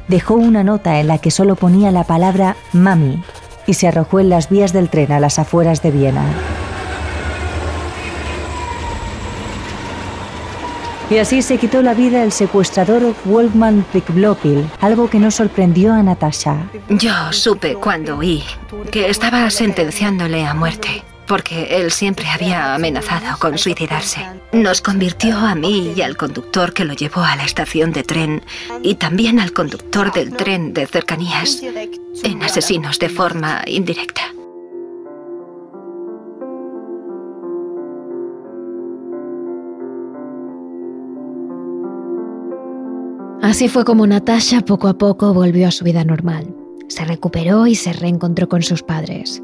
dejó 0.09 0.35
una 0.35 0.65
nota 0.65 0.99
en 0.99 1.07
la 1.07 1.19
que 1.19 1.31
solo 1.31 1.55
ponía 1.55 1.93
la 1.93 2.03
palabra 2.03 2.57
mami 2.73 3.23
y 3.69 3.75
se 3.75 3.87
arrojó 3.87 4.19
en 4.19 4.29
las 4.29 4.49
vías 4.49 4.73
del 4.73 4.89
tren 4.89 5.13
a 5.13 5.21
las 5.21 5.39
afueras 5.39 5.83
de 5.83 5.93
Viena. 5.93 6.25
Y 11.11 11.19
así 11.19 11.43
se 11.43 11.59
quitó 11.59 11.83
la 11.83 11.93
vida 11.93 12.23
el 12.23 12.31
secuestrador 12.31 13.15
Wolfman 13.25 13.85
Priklopil, 13.91 14.71
algo 14.81 15.11
que 15.11 15.19
no 15.19 15.33
sorprendió 15.33 15.93
a 15.93 16.05
Natasha. 16.05 16.71
Yo 16.89 17.33
supe 17.33 17.75
cuando 17.75 18.19
oí 18.19 18.45
que 18.93 19.11
estaba 19.11 19.51
sentenciándole 19.51 20.47
a 20.47 20.55
muerte, 20.55 21.03
porque 21.27 21.79
él 21.79 21.91
siempre 21.91 22.29
había 22.29 22.77
amenazado 22.77 23.37
con 23.41 23.59
suicidarse. 23.59 24.21
Nos 24.53 24.81
convirtió 24.81 25.37
a 25.37 25.57
mí 25.57 25.93
y 25.97 26.03
al 26.03 26.17
conductor 26.17 26.73
que 26.73 26.85
lo 26.85 26.95
llevó 26.95 27.23
a 27.23 27.35
la 27.35 27.45
estación 27.45 27.93
de 27.93 28.05
tren 28.05 28.45
y 28.83 28.95
también 28.95 29.41
al 29.41 29.53
conductor 29.53 30.13
del 30.13 30.37
tren 30.37 30.73
de 30.73 30.87
cercanías 30.87 31.61
en 32.23 32.43
asesinos 32.45 33.01
de 33.01 33.09
forma 33.09 33.63
indirecta. 33.67 34.23
Así 43.43 43.69
fue 43.69 43.85
como 43.85 44.07
Natasha 44.07 44.61
poco 44.61 44.87
a 44.89 44.99
poco 44.99 45.33
volvió 45.33 45.69
a 45.69 45.71
su 45.71 45.83
vida 45.83 46.05
normal. 46.05 46.55
Se 46.89 47.05
recuperó 47.05 47.67
y 47.67 47.75
se 47.75 47.93
reencontró 47.93 48.49
con 48.49 48.63
sus 48.63 48.83
padres. 48.83 49.43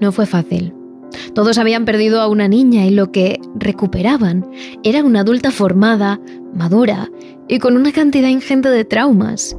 No 0.00 0.12
fue 0.12 0.26
fácil. 0.26 0.72
Todos 1.34 1.58
habían 1.58 1.84
perdido 1.84 2.20
a 2.20 2.28
una 2.28 2.46
niña 2.46 2.86
y 2.86 2.90
lo 2.90 3.10
que 3.10 3.40
recuperaban 3.56 4.48
era 4.84 5.02
una 5.02 5.20
adulta 5.20 5.50
formada, 5.50 6.20
madura 6.54 7.10
y 7.48 7.58
con 7.58 7.76
una 7.76 7.90
cantidad 7.90 8.28
ingente 8.28 8.70
de 8.70 8.84
traumas. 8.84 9.56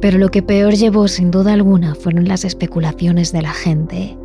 Pero 0.00 0.18
lo 0.18 0.30
que 0.30 0.42
peor 0.42 0.72
llevó 0.72 1.08
sin 1.08 1.30
duda 1.30 1.52
alguna 1.52 1.94
fueron 1.94 2.26
las 2.26 2.44
especulaciones 2.44 3.32
de 3.32 3.42
la 3.42 3.52
gente. 3.52 4.16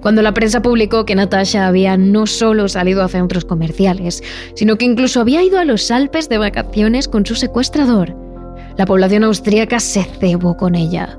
Cuando 0.00 0.22
la 0.22 0.34
prensa 0.34 0.62
publicó 0.62 1.04
que 1.04 1.14
Natasha 1.14 1.66
había 1.66 1.96
no 1.96 2.26
solo 2.26 2.68
salido 2.68 3.02
a 3.02 3.08
centros 3.08 3.44
comerciales, 3.44 4.22
sino 4.54 4.76
que 4.76 4.84
incluso 4.84 5.20
había 5.20 5.42
ido 5.42 5.58
a 5.58 5.64
los 5.64 5.90
Alpes 5.90 6.28
de 6.28 6.38
vacaciones 6.38 7.08
con 7.08 7.26
su 7.26 7.34
secuestrador, 7.34 8.16
la 8.76 8.86
población 8.86 9.24
austríaca 9.24 9.80
se 9.80 10.02
cebó 10.02 10.56
con 10.56 10.74
ella. 10.74 11.18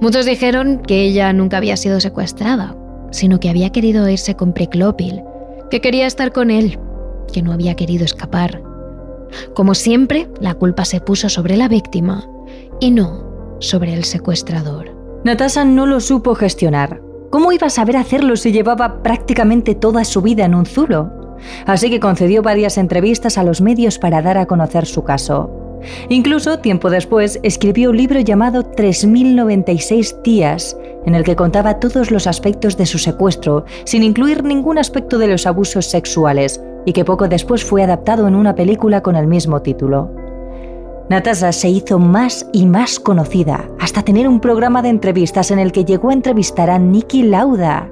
Muchos 0.00 0.26
dijeron 0.26 0.80
que 0.80 1.02
ella 1.02 1.32
nunca 1.32 1.58
había 1.58 1.76
sido 1.76 2.00
secuestrada, 2.00 2.76
sino 3.10 3.40
que 3.40 3.50
había 3.50 3.70
querido 3.70 4.08
irse 4.08 4.34
con 4.34 4.52
Priklopil, 4.52 5.22
que 5.70 5.80
quería 5.80 6.06
estar 6.06 6.32
con 6.32 6.50
él, 6.50 6.78
que 7.32 7.42
no 7.42 7.52
había 7.52 7.74
querido 7.74 8.04
escapar. 8.04 8.62
Como 9.54 9.74
siempre, 9.74 10.28
la 10.40 10.54
culpa 10.54 10.84
se 10.84 11.00
puso 11.00 11.28
sobre 11.28 11.56
la 11.56 11.68
víctima 11.68 12.26
y 12.80 12.90
no 12.90 13.56
sobre 13.60 13.94
el 13.94 14.04
secuestrador. 14.04 14.96
Natasha 15.24 15.64
no 15.64 15.86
lo 15.86 16.00
supo 16.00 16.34
gestionar. 16.34 17.00
¿Cómo 17.30 17.52
iba 17.52 17.68
a 17.68 17.70
saber 17.70 17.96
hacerlo 17.96 18.34
si 18.34 18.50
llevaba 18.50 19.04
prácticamente 19.04 19.76
toda 19.76 20.02
su 20.02 20.20
vida 20.20 20.44
en 20.44 20.54
un 20.56 20.66
zulo? 20.66 21.36
Así 21.64 21.88
que 21.88 22.00
concedió 22.00 22.42
varias 22.42 22.76
entrevistas 22.76 23.38
a 23.38 23.44
los 23.44 23.60
medios 23.60 24.00
para 24.00 24.20
dar 24.20 24.36
a 24.36 24.46
conocer 24.46 24.84
su 24.84 25.04
caso. 25.04 25.48
Incluso, 26.08 26.58
tiempo 26.58 26.90
después, 26.90 27.38
escribió 27.44 27.90
un 27.90 27.98
libro 27.98 28.18
llamado 28.18 28.64
3096 28.64 30.22
días, 30.24 30.76
en 31.06 31.14
el 31.14 31.22
que 31.22 31.36
contaba 31.36 31.78
todos 31.78 32.10
los 32.10 32.26
aspectos 32.26 32.76
de 32.76 32.84
su 32.84 32.98
secuestro, 32.98 33.64
sin 33.84 34.02
incluir 34.02 34.42
ningún 34.42 34.76
aspecto 34.76 35.16
de 35.16 35.28
los 35.28 35.46
abusos 35.46 35.86
sexuales, 35.86 36.60
y 36.84 36.92
que 36.92 37.04
poco 37.04 37.28
después 37.28 37.64
fue 37.64 37.84
adaptado 37.84 38.26
en 38.26 38.34
una 38.34 38.56
película 38.56 39.02
con 39.02 39.14
el 39.14 39.28
mismo 39.28 39.62
título. 39.62 40.19
Natasha 41.10 41.50
se 41.50 41.68
hizo 41.68 41.98
más 41.98 42.46
y 42.52 42.66
más 42.66 43.00
conocida, 43.00 43.68
hasta 43.80 44.04
tener 44.04 44.28
un 44.28 44.38
programa 44.38 44.80
de 44.80 44.90
entrevistas 44.90 45.50
en 45.50 45.58
el 45.58 45.72
que 45.72 45.84
llegó 45.84 46.10
a 46.10 46.12
entrevistar 46.12 46.70
a 46.70 46.78
Niki 46.78 47.24
Lauda. 47.24 47.90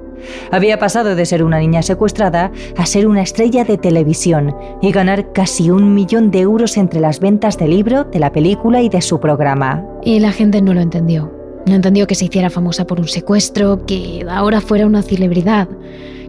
Había 0.51 0.79
pasado 0.79 1.17
de 1.17 1.25
ser 1.25 1.43
una 1.43 1.59
niña 1.59 1.81
secuestrada 1.81 2.49
a 2.77 2.85
ser 2.85 3.07
una 3.07 3.21
estrella 3.21 3.65
de 3.65 3.77
televisión 3.77 4.55
y 4.81 4.93
ganar 4.93 5.33
casi 5.33 5.69
un 5.69 5.93
millón 5.93 6.31
de 6.31 6.39
euros 6.39 6.77
entre 6.77 7.01
las 7.01 7.19
ventas 7.19 7.57
del 7.57 7.71
libro, 7.71 8.05
de 8.05 8.19
la 8.19 8.31
película 8.31 8.81
y 8.81 8.87
de 8.87 9.01
su 9.01 9.19
programa. 9.19 9.85
Y 10.01 10.21
la 10.21 10.31
gente 10.31 10.61
no 10.61 10.73
lo 10.73 10.79
entendió. 10.79 11.29
No 11.65 11.75
entendió 11.75 12.07
que 12.07 12.15
se 12.15 12.23
hiciera 12.23 12.49
famosa 12.49 12.87
por 12.87 13.01
un 13.01 13.09
secuestro, 13.09 13.85
que 13.85 14.25
ahora 14.29 14.61
fuera 14.61 14.87
una 14.87 15.01
celebridad. 15.01 15.67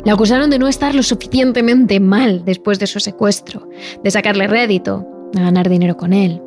La 0.02 0.14
acusaron 0.14 0.50
de 0.50 0.58
no 0.58 0.66
estar 0.66 0.96
lo 0.96 1.04
suficientemente 1.04 2.00
mal 2.00 2.44
después 2.44 2.80
de 2.80 2.88
su 2.88 2.98
secuestro, 2.98 3.68
de 4.02 4.10
sacarle 4.10 4.48
rédito, 4.48 5.06
de 5.32 5.40
ganar 5.40 5.68
dinero 5.68 5.96
con 5.96 6.12
él. 6.12 6.42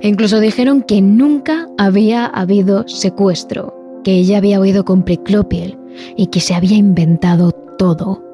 E 0.00 0.08
incluso 0.08 0.40
dijeron 0.40 0.82
que 0.82 1.00
nunca 1.00 1.68
había 1.78 2.26
habido 2.26 2.86
secuestro, 2.88 3.74
que 4.04 4.12
ella 4.12 4.38
había 4.38 4.60
oído 4.60 4.84
con 4.84 5.02
Priclopiel 5.02 5.78
y 6.16 6.28
que 6.28 6.40
se 6.40 6.54
había 6.54 6.76
inventado 6.76 7.52
todo. 7.78 8.25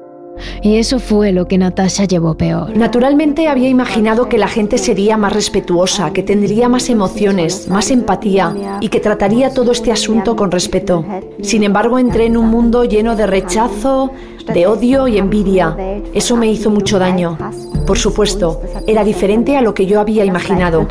Y 0.61 0.77
eso 0.77 0.99
fue 0.99 1.31
lo 1.31 1.47
que 1.47 1.57
Natasha 1.57 2.05
llevó 2.05 2.35
peor. 2.35 2.75
Naturalmente 2.75 3.47
había 3.47 3.69
imaginado 3.69 4.29
que 4.29 4.37
la 4.37 4.47
gente 4.47 4.77
sería 4.77 5.17
más 5.17 5.33
respetuosa, 5.33 6.13
que 6.13 6.23
tendría 6.23 6.69
más 6.69 6.89
emociones, 6.89 7.67
más 7.67 7.91
empatía 7.91 8.55
y 8.79 8.89
que 8.89 8.99
trataría 8.99 9.53
todo 9.53 9.71
este 9.71 9.91
asunto 9.91 10.35
con 10.35 10.51
respeto. 10.51 11.05
Sin 11.41 11.63
embargo, 11.63 11.99
entré 11.99 12.25
en 12.25 12.37
un 12.37 12.49
mundo 12.49 12.85
lleno 12.85 13.15
de 13.15 13.27
rechazo, 13.27 14.11
de 14.53 14.67
odio 14.67 15.07
y 15.07 15.17
envidia. 15.17 15.77
Eso 16.13 16.37
me 16.37 16.47
hizo 16.47 16.69
mucho 16.69 16.99
daño. 16.99 17.37
Por 17.85 17.97
supuesto, 17.97 18.61
era 18.87 19.03
diferente 19.03 19.57
a 19.57 19.61
lo 19.61 19.73
que 19.73 19.85
yo 19.85 19.99
había 19.99 20.25
imaginado. 20.25 20.87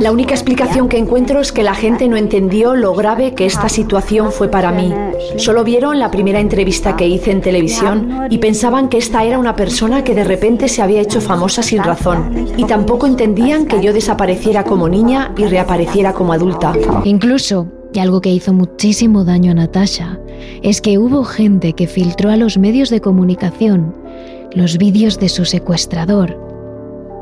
La 0.00 0.12
única 0.12 0.34
explicación 0.34 0.88
que 0.88 0.98
encuentro 0.98 1.40
es 1.40 1.52
que 1.52 1.62
la 1.62 1.74
gente 1.74 2.06
no 2.08 2.16
entendió 2.16 2.74
lo 2.74 2.94
grave 2.94 3.34
que 3.34 3.46
esta 3.46 3.68
situación 3.68 4.30
fue 4.30 4.48
para 4.48 4.70
mí. 4.70 4.92
Solo 5.36 5.64
vieron 5.64 5.98
la 5.98 6.10
primera 6.10 6.38
entrevista 6.38 6.96
que 6.96 7.08
hice 7.08 7.30
en 7.30 7.40
televisión 7.40 8.26
y 8.30 8.38
pensaban 8.38 8.88
que 8.88 8.98
esta 8.98 9.24
era 9.24 9.38
una 9.38 9.56
persona 9.56 10.04
que 10.04 10.14
de 10.14 10.24
repente 10.24 10.68
se 10.68 10.82
había 10.82 11.00
hecho 11.00 11.20
famosa 11.20 11.62
sin 11.62 11.82
razón. 11.82 12.46
Y 12.56 12.64
tampoco 12.64 13.06
entendían 13.06 13.66
que 13.66 13.82
yo 13.82 13.92
desapareciera 13.92 14.64
como 14.64 14.88
niña 14.88 15.32
y 15.36 15.46
reapareciera 15.46 16.12
como 16.12 16.32
adulta. 16.32 16.72
Incluso, 17.04 17.66
y 17.92 17.98
algo 17.98 18.20
que 18.20 18.30
hizo 18.30 18.52
muchísimo 18.52 19.24
daño 19.24 19.52
a 19.52 19.54
Natasha, 19.54 20.18
es 20.62 20.80
que 20.80 20.98
hubo 20.98 21.24
gente 21.24 21.72
que 21.72 21.86
filtró 21.86 22.30
a 22.30 22.36
los 22.36 22.58
medios 22.58 22.90
de 22.90 23.00
comunicación 23.00 23.94
los 24.54 24.76
vídeos 24.76 25.18
de 25.18 25.30
su 25.30 25.46
secuestrador 25.46 26.41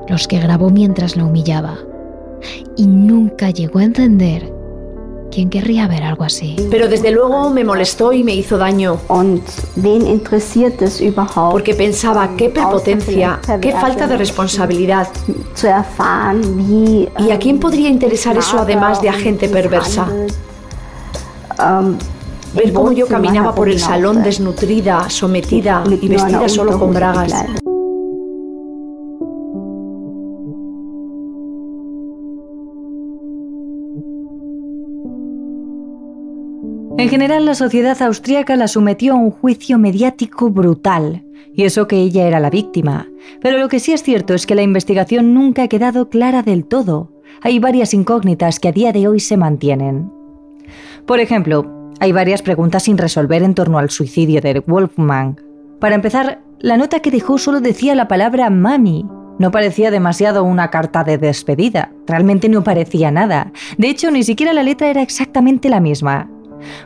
los 0.09 0.27
que 0.27 0.39
grabó 0.39 0.71
mientras 0.71 1.17
la 1.17 1.25
humillaba. 1.25 1.79
Y 2.77 2.87
nunca 2.87 3.51
llegó 3.51 3.81
a 3.81 3.85
entender 3.85 4.53
quién 5.31 5.49
querría 5.49 5.87
ver 5.87 6.03
algo 6.03 6.25
así. 6.25 6.57
Pero 6.71 6.89
desde 6.89 7.11
luego 7.11 7.51
me 7.51 7.65
molestó 7.65 8.13
y 8.13 8.25
me 8.25 8.35
hizo 8.35 8.59
daño. 8.59 8.99
Porque 11.51 11.75
pensaba 11.75 12.31
qué 12.37 12.49
prepotencia, 12.51 13.41
qué 13.61 13.73
falta 13.73 14.07
de 14.07 14.17
responsabilidad. 14.17 15.09
¿Y 17.19 17.31
a 17.31 17.39
quién 17.39 17.61
podría 17.61 17.89
interesar 17.89 18.37
eso 18.37 18.59
además 18.59 19.01
de 19.01 19.09
a 19.09 19.13
gente 19.13 19.49
perversa? 19.49 20.09
Ver 22.55 22.73
cómo 22.73 22.91
yo 22.91 23.07
caminaba 23.07 23.55
por 23.55 23.69
el 23.69 23.79
salón 23.79 24.23
desnutrida, 24.23 25.09
sometida 25.09 25.85
y 25.89 26.09
vestida 26.09 26.49
solo 26.49 26.79
con 26.79 26.93
bragas. 26.93 27.45
En 37.01 37.09
general, 37.09 37.47
la 37.47 37.55
sociedad 37.55 38.01
austríaca 38.03 38.57
la 38.57 38.69
sometió 38.69 39.15
a 39.15 39.17
un 39.17 39.31
juicio 39.31 39.79
mediático 39.79 40.51
brutal, 40.51 41.25
y 41.55 41.65
eso 41.65 41.89
que 41.89 41.97
ella 41.97 42.29
era 42.29 42.41
la 42.41 42.51
víctima. 42.51 43.09
Pero 43.41 43.57
lo 43.57 43.71
que 43.71 43.81
sí 43.81 43.95
es 43.95 44.03
cierto 44.03 44.35
es 44.35 44.47
que 44.47 44.55
la 44.55 44.61
investigación 44.61 45.33
nunca 45.33 45.63
ha 45.63 45.69
quedado 45.69 46.11
clara 46.11 46.43
del 46.43 46.67
todo. 46.67 47.11
Hay 47.41 47.59
varias 47.59 47.95
incógnitas 47.95 48.61
que 48.61 48.69
a 48.69 48.73
día 48.73 48.93
de 48.93 49.09
hoy 49.09 49.19
se 49.19 49.39
mantienen. 49.39 50.13
Por 51.07 51.21
ejemplo, 51.21 51.89
hay 52.01 52.13
varias 52.13 52.43
preguntas 52.43 52.83
sin 52.83 52.99
resolver 52.99 53.43
en 53.45 53.55
torno 53.55 53.79
al 53.79 53.89
suicidio 53.89 54.43
de 54.43 54.61
Wolfman. 54.61 55.41
Para 55.79 55.95
empezar, 55.95 56.43
la 56.59 56.77
nota 56.77 57.01
que 57.01 57.11
dejó 57.11 57.39
solo 57.39 57.63
decía 57.63 57.95
la 57.95 58.09
palabra 58.09 58.51
mami. 58.51 59.07
No 59.39 59.51
parecía 59.51 59.91
demasiado 59.91 60.45
una 60.45 60.69
carta 60.69 61.03
de 61.03 61.17
despedida. 61.17 61.95
Realmente 62.07 62.51
no 62.51 62.63
parecía 62.63 63.11
nada. 63.11 63.53
De 63.79 63.89
hecho, 63.89 64.11
ni 64.11 64.23
siquiera 64.23 64.53
la 64.53 64.63
letra 64.63 64.91
era 64.91 65.01
exactamente 65.01 65.71
la 65.71 65.81
misma. 65.81 66.29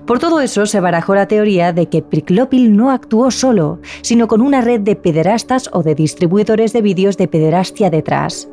Por 0.07 0.19
todo 0.19 0.41
eso 0.41 0.67
se 0.67 0.81
barajó 0.81 1.15
la 1.15 1.29
teoría 1.29 1.73
de 1.73 1.89
que 1.89 2.03
Priclopil 2.03 2.77
no 2.77 2.91
actuó 2.91 3.31
solo, 3.31 3.81
sino 4.03 4.29
con 4.29 4.41
una 4.41 4.61
red 4.61 4.81
de 4.81 4.97
pederastas 4.97 5.71
o 5.73 5.83
de 5.83 5.95
distribuidores 5.95 6.73
de 6.73 6.83
vídeos 6.83 7.17
de 7.17 7.29
pederastia 7.29 7.91
detrás. 7.91 8.49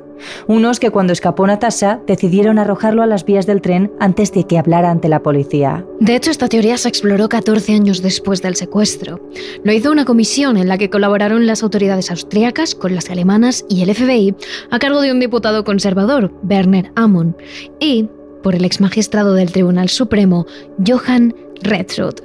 Unos 0.47 0.79
que 0.79 0.91
cuando 0.91 1.13
escapó 1.13 1.47
Natasha 1.47 1.99
decidieron 2.07 2.59
arrojarlo 2.59 3.03
a 3.03 3.07
las 3.07 3.25
vías 3.25 3.45
del 3.45 3.61
tren 3.61 3.91
antes 3.99 4.31
de 4.31 4.45
que 4.45 4.57
hablara 4.57 4.91
ante 4.91 5.09
la 5.09 5.23
policía. 5.23 5.85
De 5.99 6.15
hecho, 6.15 6.31
esta 6.31 6.47
teoría 6.47 6.77
se 6.77 6.89
exploró 6.89 7.29
14 7.29 7.73
años 7.73 8.01
después 8.01 8.41
del 8.41 8.55
secuestro. 8.55 9.19
Lo 9.63 9.71
hizo 9.71 9.91
una 9.91 10.05
comisión 10.05 10.57
en 10.57 10.67
la 10.67 10.77
que 10.77 10.89
colaboraron 10.89 11.47
las 11.47 11.63
autoridades 11.63 12.11
austríacas 12.11 12.75
con 12.75 12.95
las 12.95 13.09
alemanas 13.09 13.65
y 13.69 13.81
el 13.81 13.93
FBI 13.93 14.35
a 14.69 14.79
cargo 14.79 15.01
de 15.01 15.11
un 15.11 15.19
diputado 15.19 15.63
conservador, 15.63 16.31
Werner 16.43 16.91
Amon, 16.95 17.35
y 17.79 18.09
por 18.41 18.55
el 18.55 18.65
ex 18.65 18.81
magistrado 18.81 19.33
del 19.33 19.51
Tribunal 19.51 19.89
Supremo, 19.89 20.45
Johann 20.85 21.35
Redruth. 21.61 22.21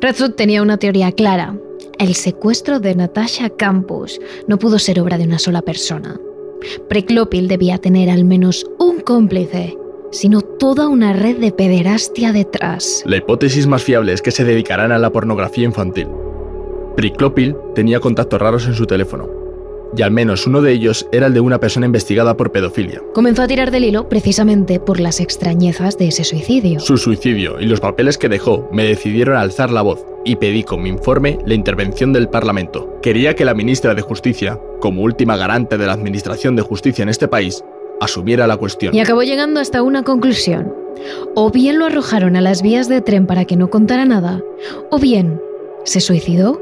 Redruth 0.00 0.36
tenía 0.36 0.62
una 0.62 0.76
teoría 0.76 1.12
clara. 1.12 1.56
El 1.98 2.14
secuestro 2.14 2.80
de 2.80 2.94
Natasha 2.94 3.50
Campus 3.50 4.20
no 4.46 4.58
pudo 4.58 4.78
ser 4.78 5.00
obra 5.00 5.18
de 5.18 5.24
una 5.24 5.38
sola 5.38 5.62
persona. 5.62 6.18
Preklopil 6.88 7.48
debía 7.48 7.78
tener 7.78 8.10
al 8.10 8.24
menos 8.24 8.66
un 8.78 9.00
cómplice, 9.00 9.76
sino 10.10 10.40
toda 10.42 10.88
una 10.88 11.12
red 11.12 11.38
de 11.38 11.52
pederastia 11.52 12.32
detrás. 12.32 13.02
La 13.06 13.16
hipótesis 13.16 13.66
más 13.66 13.82
fiable 13.82 14.12
es 14.12 14.22
que 14.22 14.30
se 14.30 14.44
dedicarán 14.44 14.92
a 14.92 14.98
la 14.98 15.10
pornografía 15.10 15.64
infantil. 15.64 16.08
Priklopil 16.96 17.56
tenía 17.74 18.00
contactos 18.00 18.40
raros 18.40 18.66
en 18.66 18.74
su 18.74 18.86
teléfono, 18.86 19.28
y 19.96 20.02
al 20.02 20.10
menos 20.10 20.46
uno 20.46 20.62
de 20.62 20.72
ellos 20.72 21.06
era 21.12 21.26
el 21.26 21.34
de 21.34 21.40
una 21.40 21.58
persona 21.58 21.86
investigada 21.86 22.36
por 22.36 22.52
pedofilia. 22.52 23.02
Comenzó 23.14 23.42
a 23.42 23.48
tirar 23.48 23.70
del 23.70 23.84
hilo 23.84 24.08
precisamente 24.08 24.80
por 24.80 25.00
las 25.00 25.20
extrañezas 25.20 25.98
de 25.98 26.08
ese 26.08 26.24
suicidio. 26.24 26.80
Su 26.80 26.96
suicidio 26.96 27.60
y 27.60 27.66
los 27.66 27.80
papeles 27.80 28.18
que 28.18 28.28
dejó 28.28 28.68
me 28.72 28.84
decidieron 28.84 29.36
alzar 29.36 29.70
la 29.70 29.82
voz 29.82 30.04
y 30.24 30.36
pedí 30.36 30.64
con 30.64 30.82
mi 30.82 30.88
informe 30.88 31.38
la 31.46 31.54
intervención 31.54 32.12
del 32.12 32.28
Parlamento. 32.28 32.98
Quería 33.02 33.34
que 33.34 33.44
la 33.44 33.54
ministra 33.54 33.94
de 33.94 34.02
Justicia, 34.02 34.58
como 34.80 35.02
última 35.02 35.36
garante 35.36 35.78
de 35.78 35.86
la 35.86 35.92
Administración 35.92 36.56
de 36.56 36.62
Justicia 36.62 37.02
en 37.02 37.08
este 37.08 37.28
país, 37.28 37.64
asumiera 38.00 38.46
la 38.46 38.56
cuestión. 38.56 38.94
Y 38.94 39.00
acabó 39.00 39.22
llegando 39.22 39.60
hasta 39.60 39.82
una 39.82 40.02
conclusión. 40.02 40.74
O 41.34 41.50
bien 41.50 41.78
lo 41.78 41.86
arrojaron 41.86 42.36
a 42.36 42.40
las 42.40 42.62
vías 42.62 42.88
de 42.88 43.00
tren 43.00 43.26
para 43.26 43.44
que 43.44 43.56
no 43.56 43.70
contara 43.70 44.04
nada, 44.04 44.42
o 44.90 44.98
bien 44.98 45.40
se 45.84 46.00
suicidó 46.00 46.60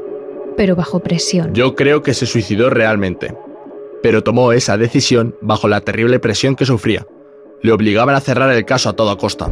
pero 0.57 0.75
bajo 0.75 0.99
presión. 0.99 1.53
Yo 1.53 1.75
creo 1.75 2.01
que 2.01 2.13
se 2.13 2.25
suicidó 2.25 2.69
realmente, 2.69 3.35
pero 4.01 4.23
tomó 4.23 4.51
esa 4.53 4.77
decisión 4.77 5.35
bajo 5.41 5.67
la 5.67 5.81
terrible 5.81 6.19
presión 6.19 6.55
que 6.55 6.65
sufría. 6.65 7.05
Le 7.61 7.71
obligaban 7.71 8.15
a 8.15 8.21
cerrar 8.21 8.51
el 8.51 8.65
caso 8.65 8.89
a 8.89 8.93
toda 8.93 9.17
costa. 9.17 9.49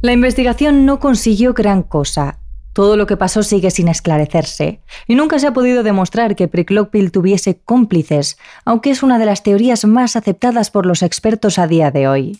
La 0.00 0.12
investigación 0.12 0.86
no 0.86 1.00
consiguió 1.00 1.54
gran 1.54 1.82
cosa. 1.82 2.38
Todo 2.72 2.96
lo 2.96 3.06
que 3.06 3.16
pasó 3.16 3.42
sigue 3.42 3.72
sin 3.72 3.88
esclarecerse, 3.88 4.80
y 5.08 5.16
nunca 5.16 5.40
se 5.40 5.48
ha 5.48 5.52
podido 5.52 5.82
demostrar 5.82 6.36
que 6.36 6.46
Priklopil 6.46 7.10
tuviese 7.10 7.58
cómplices, 7.58 8.38
aunque 8.64 8.90
es 8.90 9.02
una 9.02 9.18
de 9.18 9.26
las 9.26 9.42
teorías 9.42 9.84
más 9.84 10.14
aceptadas 10.14 10.70
por 10.70 10.86
los 10.86 11.02
expertos 11.02 11.58
a 11.58 11.66
día 11.66 11.90
de 11.90 12.06
hoy. 12.06 12.38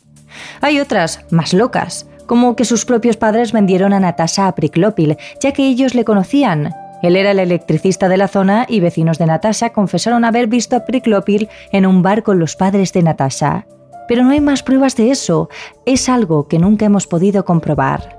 Hay 0.60 0.78
otras, 0.78 1.24
más 1.32 1.52
locas, 1.52 2.06
como 2.28 2.54
que 2.54 2.66
sus 2.66 2.84
propios 2.84 3.16
padres 3.16 3.50
vendieron 3.50 3.92
a 3.92 3.98
Natasha 3.98 4.46
a 4.46 4.54
Priklopil, 4.54 5.16
ya 5.40 5.52
que 5.52 5.66
ellos 5.66 5.96
le 5.96 6.04
conocían. 6.04 6.74
Él 7.02 7.16
era 7.16 7.30
el 7.30 7.38
electricista 7.38 8.08
de 8.08 8.18
la 8.18 8.28
zona 8.28 8.66
y 8.68 8.80
vecinos 8.80 9.18
de 9.18 9.26
Natasha 9.26 9.70
confesaron 9.70 10.24
haber 10.24 10.46
visto 10.46 10.76
a 10.76 10.84
Priklopil 10.84 11.48
en 11.72 11.86
un 11.86 12.02
bar 12.02 12.22
con 12.22 12.38
los 12.38 12.54
padres 12.54 12.92
de 12.92 13.02
Natasha. 13.02 13.66
Pero 14.06 14.24
no 14.24 14.30
hay 14.30 14.40
más 14.40 14.62
pruebas 14.62 14.94
de 14.94 15.10
eso, 15.10 15.48
es 15.86 16.08
algo 16.08 16.48
que 16.48 16.58
nunca 16.58 16.86
hemos 16.86 17.06
podido 17.06 17.44
comprobar. 17.44 18.18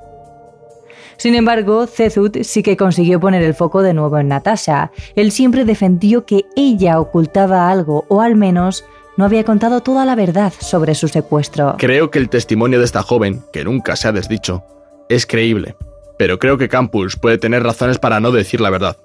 Sin 1.17 1.35
embargo, 1.35 1.85
Cezut 1.85 2.43
sí 2.43 2.63
que 2.63 2.77
consiguió 2.77 3.19
poner 3.19 3.43
el 3.43 3.53
foco 3.53 3.83
de 3.83 3.93
nuevo 3.93 4.17
en 4.17 4.29
Natasha. 4.29 4.91
Él 5.15 5.31
siempre 5.31 5.65
defendió 5.65 6.25
que 6.25 6.45
ella 6.55 6.99
ocultaba 6.99 7.69
algo, 7.69 8.05
o 8.07 8.21
al 8.21 8.35
menos 8.35 8.85
no 9.19 9.25
había 9.25 9.43
contado 9.43 9.81
toda 9.81 10.05
la 10.05 10.15
verdad 10.15 10.53
sobre 10.61 10.95
su 10.95 11.09
secuestro. 11.09 11.75
Creo 11.77 12.09
que 12.09 12.19
el 12.19 12.29
testimonio 12.29 12.79
de 12.79 12.85
esta 12.85 13.03
joven, 13.03 13.43
que 13.51 13.65
nunca 13.65 13.97
se 13.97 14.07
ha 14.07 14.13
desdicho, 14.13 14.63
es 15.09 15.25
creíble. 15.25 15.75
Pero 16.17 16.39
creo 16.39 16.57
que 16.57 16.69
Campus 16.69 17.17
puede 17.17 17.37
tener 17.37 17.61
razones 17.61 17.99
para 17.99 18.21
no 18.21 18.31
decir 18.31 18.61
la 18.61 18.69
verdad, 18.69 18.95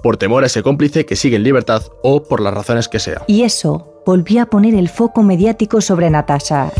por 0.00 0.16
temor 0.16 0.44
a 0.44 0.46
ese 0.46 0.62
cómplice 0.62 1.04
que 1.04 1.16
sigue 1.16 1.34
en 1.34 1.42
libertad 1.42 1.82
o 2.04 2.22
por 2.22 2.40
las 2.40 2.54
razones 2.54 2.88
que 2.88 3.00
sea. 3.00 3.22
Y 3.26 3.42
eso 3.42 4.00
volvió 4.06 4.42
a 4.42 4.46
poner 4.46 4.76
el 4.76 4.88
foco 4.88 5.24
mediático 5.24 5.80
sobre 5.80 6.08
Natasha. 6.08 6.70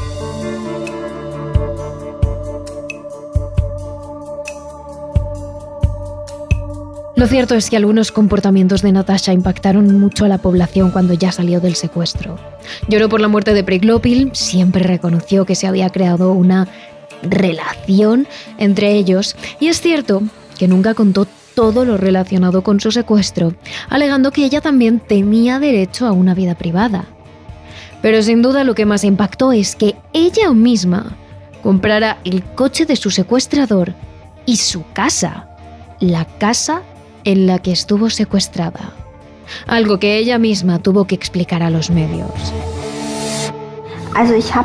Lo 7.16 7.28
cierto 7.28 7.54
es 7.54 7.70
que 7.70 7.76
algunos 7.76 8.10
comportamientos 8.10 8.82
de 8.82 8.90
Natasha 8.90 9.32
impactaron 9.32 10.00
mucho 10.00 10.24
a 10.24 10.28
la 10.28 10.38
población 10.38 10.90
cuando 10.90 11.14
ya 11.14 11.30
salió 11.30 11.60
del 11.60 11.76
secuestro. 11.76 12.36
Lloró 12.88 13.08
por 13.08 13.20
la 13.20 13.28
muerte 13.28 13.54
de 13.54 13.62
Priglopil, 13.62 14.30
siempre 14.34 14.82
reconoció 14.82 15.44
que 15.44 15.54
se 15.54 15.68
había 15.68 15.90
creado 15.90 16.32
una 16.32 16.66
relación 17.22 18.26
entre 18.58 18.94
ellos 18.94 19.36
y 19.60 19.68
es 19.68 19.80
cierto 19.80 20.22
que 20.58 20.66
nunca 20.66 20.94
contó 20.94 21.28
todo 21.54 21.84
lo 21.84 21.96
relacionado 21.96 22.64
con 22.64 22.80
su 22.80 22.90
secuestro, 22.90 23.54
alegando 23.88 24.32
que 24.32 24.44
ella 24.44 24.60
también 24.60 24.98
tenía 24.98 25.60
derecho 25.60 26.08
a 26.08 26.12
una 26.12 26.34
vida 26.34 26.56
privada. 26.56 27.04
Pero 28.02 28.22
sin 28.22 28.42
duda 28.42 28.64
lo 28.64 28.74
que 28.74 28.86
más 28.86 29.04
impactó 29.04 29.52
es 29.52 29.76
que 29.76 29.94
ella 30.12 30.52
misma 30.52 31.16
comprara 31.62 32.18
el 32.24 32.42
coche 32.42 32.86
de 32.86 32.96
su 32.96 33.10
secuestrador 33.10 33.94
y 34.46 34.56
su 34.56 34.84
casa, 34.92 35.48
la 36.00 36.24
casa 36.24 36.82
en 37.24 37.46
la 37.46 37.58
que 37.58 37.72
estuvo 37.72 38.10
secuestrada, 38.10 38.94
algo 39.66 39.98
que 39.98 40.18
ella 40.18 40.38
misma 40.38 40.78
tuvo 40.78 41.06
que 41.06 41.14
explicar 41.14 41.62
a 41.62 41.70
los 41.70 41.90
medios. 41.90 42.30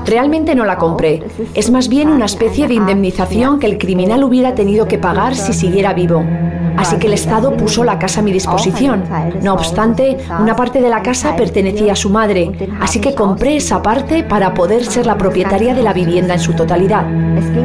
Realmente 0.06 0.56
no 0.56 0.66
la 0.66 0.78
compré. 0.78 1.24
Es 1.54 1.72
más 1.72 1.90
bien 1.90 2.10
una 2.10 2.26
especie 2.26 2.68
de 2.68 2.76
indemnización 2.76 3.60
que 3.60 3.68
el 3.68 3.78
criminal 3.78 4.24
hubiera 4.24 4.56
tenido 4.56 4.88
que 4.88 4.98
pagar 4.98 5.36
si 5.36 5.54
siguiera 5.54 5.94
vivo. 5.94 6.24
Así 6.78 6.96
que 6.98 7.08
el 7.08 7.14
Estado 7.14 7.58
puso 7.58 7.84
la 7.84 8.00
casa 8.00 8.22
a 8.22 8.24
mi 8.24 8.32
disposición. 8.32 9.04
No 9.42 9.54
obstante, 9.54 10.18
una 10.40 10.56
parte 10.56 10.82
de 10.82 10.90
la 10.90 11.02
casa 11.02 11.36
pertenecía 11.36 11.94
a 11.94 11.96
su 11.96 12.10
madre, 12.10 12.52
así 12.80 13.02
que 13.02 13.14
compré 13.14 13.58
esa 13.58 13.82
parte 13.82 14.24
para 14.24 14.54
poder 14.54 14.86
ser 14.86 15.06
la 15.06 15.18
propietaria 15.18 15.74
de 15.74 15.84
la 15.84 15.94
vivienda 15.94 16.36
en 16.36 16.40
su 16.40 16.54
totalidad. 16.54 17.06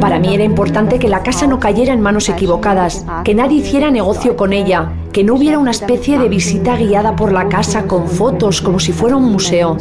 Para 0.00 0.18
mí 0.18 0.34
era 0.34 0.44
importante 0.44 0.98
que 0.98 1.08
la 1.08 1.22
casa 1.22 1.46
no 1.46 1.60
cayera 1.60 1.92
en 1.92 2.00
manos 2.00 2.28
equivocadas, 2.28 3.04
que 3.22 3.34
nadie 3.34 3.58
hiciera 3.58 3.90
negocio 3.90 4.36
con 4.36 4.52
ella, 4.52 4.90
que 5.14 5.22
no 5.22 5.34
hubiera 5.36 5.60
una 5.60 5.70
especie 5.70 6.18
de 6.18 6.28
visita 6.28 6.76
guiada 6.76 7.14
por 7.14 7.32
la 7.32 7.48
casa 7.48 7.86
con 7.86 8.08
fotos 8.08 8.60
como 8.60 8.80
si 8.80 8.92
fuera 8.92 9.14
un 9.14 9.30
museo. 9.30 9.78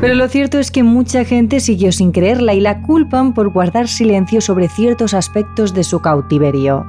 Pero 0.00 0.14
lo 0.14 0.26
cierto 0.26 0.58
es 0.58 0.72
que 0.72 0.82
mucha 0.82 1.24
gente 1.24 1.60
siguió 1.60 1.92
sin 1.92 2.10
creerla 2.10 2.54
y 2.54 2.60
la 2.60 2.82
culpan 2.82 3.34
por 3.34 3.50
guardar 3.50 3.86
silencio 3.86 4.40
sobre 4.40 4.68
ciertos 4.68 5.14
aspectos 5.14 5.74
de 5.74 5.84
su 5.84 6.00
cautiverio. 6.00 6.84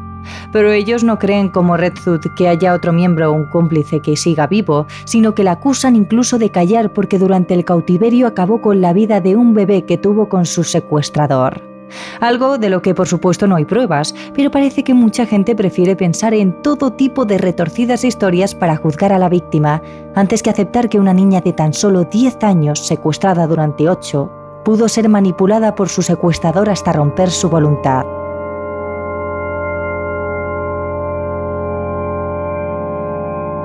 Pero 0.52 0.72
ellos 0.72 1.04
no 1.04 1.20
creen 1.20 1.50
como 1.50 1.78
Red 1.78 1.94
Hood 2.04 2.22
que 2.36 2.48
haya 2.48 2.74
otro 2.74 2.92
miembro 2.92 3.30
o 3.30 3.34
un 3.34 3.46
cómplice 3.52 4.00
que 4.00 4.18
siga 4.18 4.48
vivo, 4.48 4.88
sino 5.06 5.36
que 5.36 5.44
la 5.44 5.52
acusan 5.52 5.96
incluso 5.96 6.40
de 6.40 6.50
callar 6.50 6.92
porque 6.92 7.20
durante 7.20 7.54
el 7.54 7.66
cautiverio 7.66 8.26
acabó 8.26 8.62
con 8.62 8.82
la 8.82 8.94
vida 8.94 9.22
de 9.22 9.36
un 9.36 9.54
bebé 9.54 9.84
que 9.84 10.00
tuvo 10.00 10.28
con 10.28 10.48
su 10.48 10.64
secuestrador. 10.64 11.75
Algo 12.20 12.58
de 12.58 12.70
lo 12.70 12.82
que 12.82 12.94
por 12.94 13.08
supuesto 13.08 13.48
no 13.48 13.56
hay 13.56 13.66
pruebas, 13.66 14.16
pero 14.34 14.52
parece 14.52 14.84
que 14.84 14.94
mucha 14.94 15.26
gente 15.26 15.56
prefiere 15.56 15.96
pensar 15.96 16.34
en 16.34 16.62
todo 16.62 16.94
tipo 16.94 17.26
de 17.26 17.38
retorcidas 17.38 18.04
historias 18.04 18.56
para 18.56 18.78
juzgar 18.78 19.14
a 19.14 19.20
la 19.20 19.30
víctima, 19.30 19.82
antes 20.16 20.42
que 20.42 20.50
aceptar 20.50 20.90
que 20.90 21.00
una 21.00 21.14
niña 21.14 21.42
de 21.42 21.54
tan 21.54 21.74
solo 21.74 22.04
10 22.04 22.44
años, 22.44 22.86
secuestrada 22.86 23.48
durante 23.48 23.90
8, 23.90 24.32
pudo 24.64 24.90
ser 24.90 25.10
manipulada 25.10 25.76
por 25.76 25.90
su 25.90 26.02
secuestrador 26.02 26.70
hasta 26.70 26.94
romper 26.94 27.30
su 27.30 27.50
voluntad. 27.50 28.25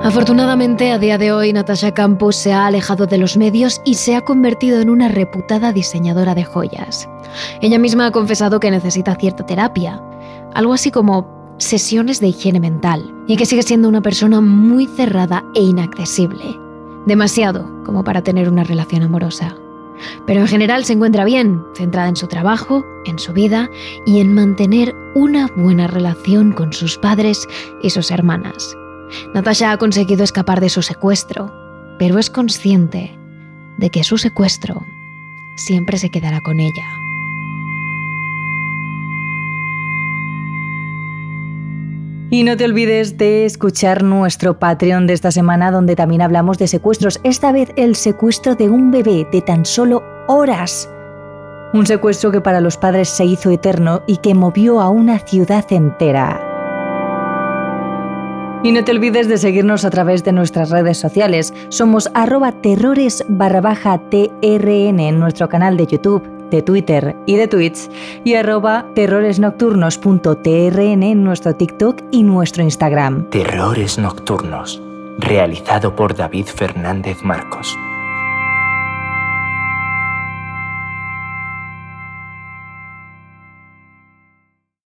Afortunadamente, 0.03 0.91
a 0.91 0.97
día 0.97 1.19
de 1.19 1.31
hoy, 1.31 1.53
Natasha 1.53 1.93
Campos 1.93 2.35
se 2.35 2.51
ha 2.51 2.65
alejado 2.65 3.05
de 3.05 3.19
los 3.19 3.37
medios 3.37 3.79
y 3.85 3.93
se 3.93 4.15
ha 4.15 4.21
convertido 4.21 4.81
en 4.81 4.89
una 4.89 5.09
reputada 5.09 5.71
diseñadora 5.71 6.33
de 6.33 6.43
joyas. 6.43 7.07
Ella 7.61 7.77
misma 7.77 8.07
ha 8.07 8.11
confesado 8.11 8.59
que 8.59 8.71
necesita 8.71 9.15
cierta 9.15 9.45
terapia, 9.45 10.01
algo 10.55 10.73
así 10.73 10.89
como 10.89 11.55
sesiones 11.59 12.19
de 12.19 12.29
higiene 12.29 12.59
mental, 12.59 13.13
y 13.27 13.37
que 13.37 13.45
sigue 13.45 13.61
siendo 13.61 13.87
una 13.87 14.01
persona 14.01 14.41
muy 14.41 14.87
cerrada 14.87 15.45
e 15.53 15.61
inaccesible. 15.61 16.59
Demasiado 17.05 17.69
como 17.85 18.03
para 18.03 18.23
tener 18.23 18.49
una 18.49 18.63
relación 18.63 19.03
amorosa. 19.03 19.55
Pero 20.25 20.39
en 20.39 20.47
general 20.47 20.83
se 20.83 20.93
encuentra 20.93 21.25
bien, 21.25 21.63
centrada 21.75 22.09
en 22.09 22.15
su 22.15 22.25
trabajo, 22.25 22.83
en 23.05 23.19
su 23.19 23.33
vida 23.33 23.69
y 24.07 24.19
en 24.19 24.33
mantener 24.33 24.95
una 25.13 25.47
buena 25.55 25.85
relación 25.85 26.53
con 26.53 26.73
sus 26.73 26.97
padres 26.97 27.47
y 27.83 27.91
sus 27.91 28.09
hermanas. 28.09 28.75
Natasha 29.33 29.71
ha 29.71 29.77
conseguido 29.77 30.23
escapar 30.23 30.59
de 30.61 30.69
su 30.69 30.81
secuestro, 30.81 31.51
pero 31.97 32.19
es 32.19 32.29
consciente 32.29 33.17
de 33.77 33.89
que 33.89 34.03
su 34.03 34.17
secuestro 34.17 34.85
siempre 35.55 35.97
se 35.97 36.09
quedará 36.09 36.41
con 36.41 36.59
ella. 36.59 36.85
Y 42.33 42.43
no 42.43 42.55
te 42.55 42.63
olvides 42.63 43.17
de 43.17 43.45
escuchar 43.45 44.03
nuestro 44.03 44.57
Patreon 44.57 45.05
de 45.05 45.11
esta 45.11 45.31
semana 45.31 45.69
donde 45.69 45.97
también 45.97 46.21
hablamos 46.21 46.57
de 46.57 46.67
secuestros, 46.67 47.19
esta 47.25 47.51
vez 47.51 47.73
el 47.75 47.97
secuestro 47.97 48.55
de 48.55 48.69
un 48.69 48.89
bebé 48.89 49.27
de 49.29 49.41
tan 49.41 49.65
solo 49.65 50.01
horas. 50.29 50.89
Un 51.73 51.85
secuestro 51.85 52.31
que 52.31 52.39
para 52.39 52.61
los 52.61 52.77
padres 52.77 53.09
se 53.09 53.25
hizo 53.25 53.51
eterno 53.51 54.01
y 54.07 54.17
que 54.17 54.33
movió 54.33 54.79
a 54.79 54.89
una 54.89 55.19
ciudad 55.19 55.65
entera. 55.71 56.50
Y 58.63 58.71
no 58.71 58.83
te 58.83 58.91
olvides 58.91 59.27
de 59.27 59.39
seguirnos 59.39 59.85
a 59.85 59.89
través 59.89 60.23
de 60.23 60.33
nuestras 60.33 60.69
redes 60.69 60.99
sociales. 60.99 61.51
Somos 61.69 62.11
arroba 62.13 62.51
terrores 62.51 63.25
barra 63.27 63.59
baja 63.59 63.97
TRN 63.97 64.99
en 64.99 65.19
nuestro 65.19 65.49
canal 65.49 65.77
de 65.77 65.87
YouTube, 65.87 66.21
de 66.51 66.61
Twitter 66.61 67.15
y 67.25 67.37
de 67.37 67.47
Twitch 67.47 67.89
y 68.23 68.35
arroba 68.35 68.85
terroresnocturnos.trn 68.93 71.03
en 71.03 71.23
nuestro 71.23 71.55
TikTok 71.55 72.03
y 72.11 72.21
nuestro 72.21 72.61
Instagram. 72.61 73.31
Terrores 73.31 73.97
Nocturnos, 73.97 74.79
realizado 75.17 75.95
por 75.95 76.15
David 76.15 76.45
Fernández 76.45 77.23
Marcos. 77.23 77.75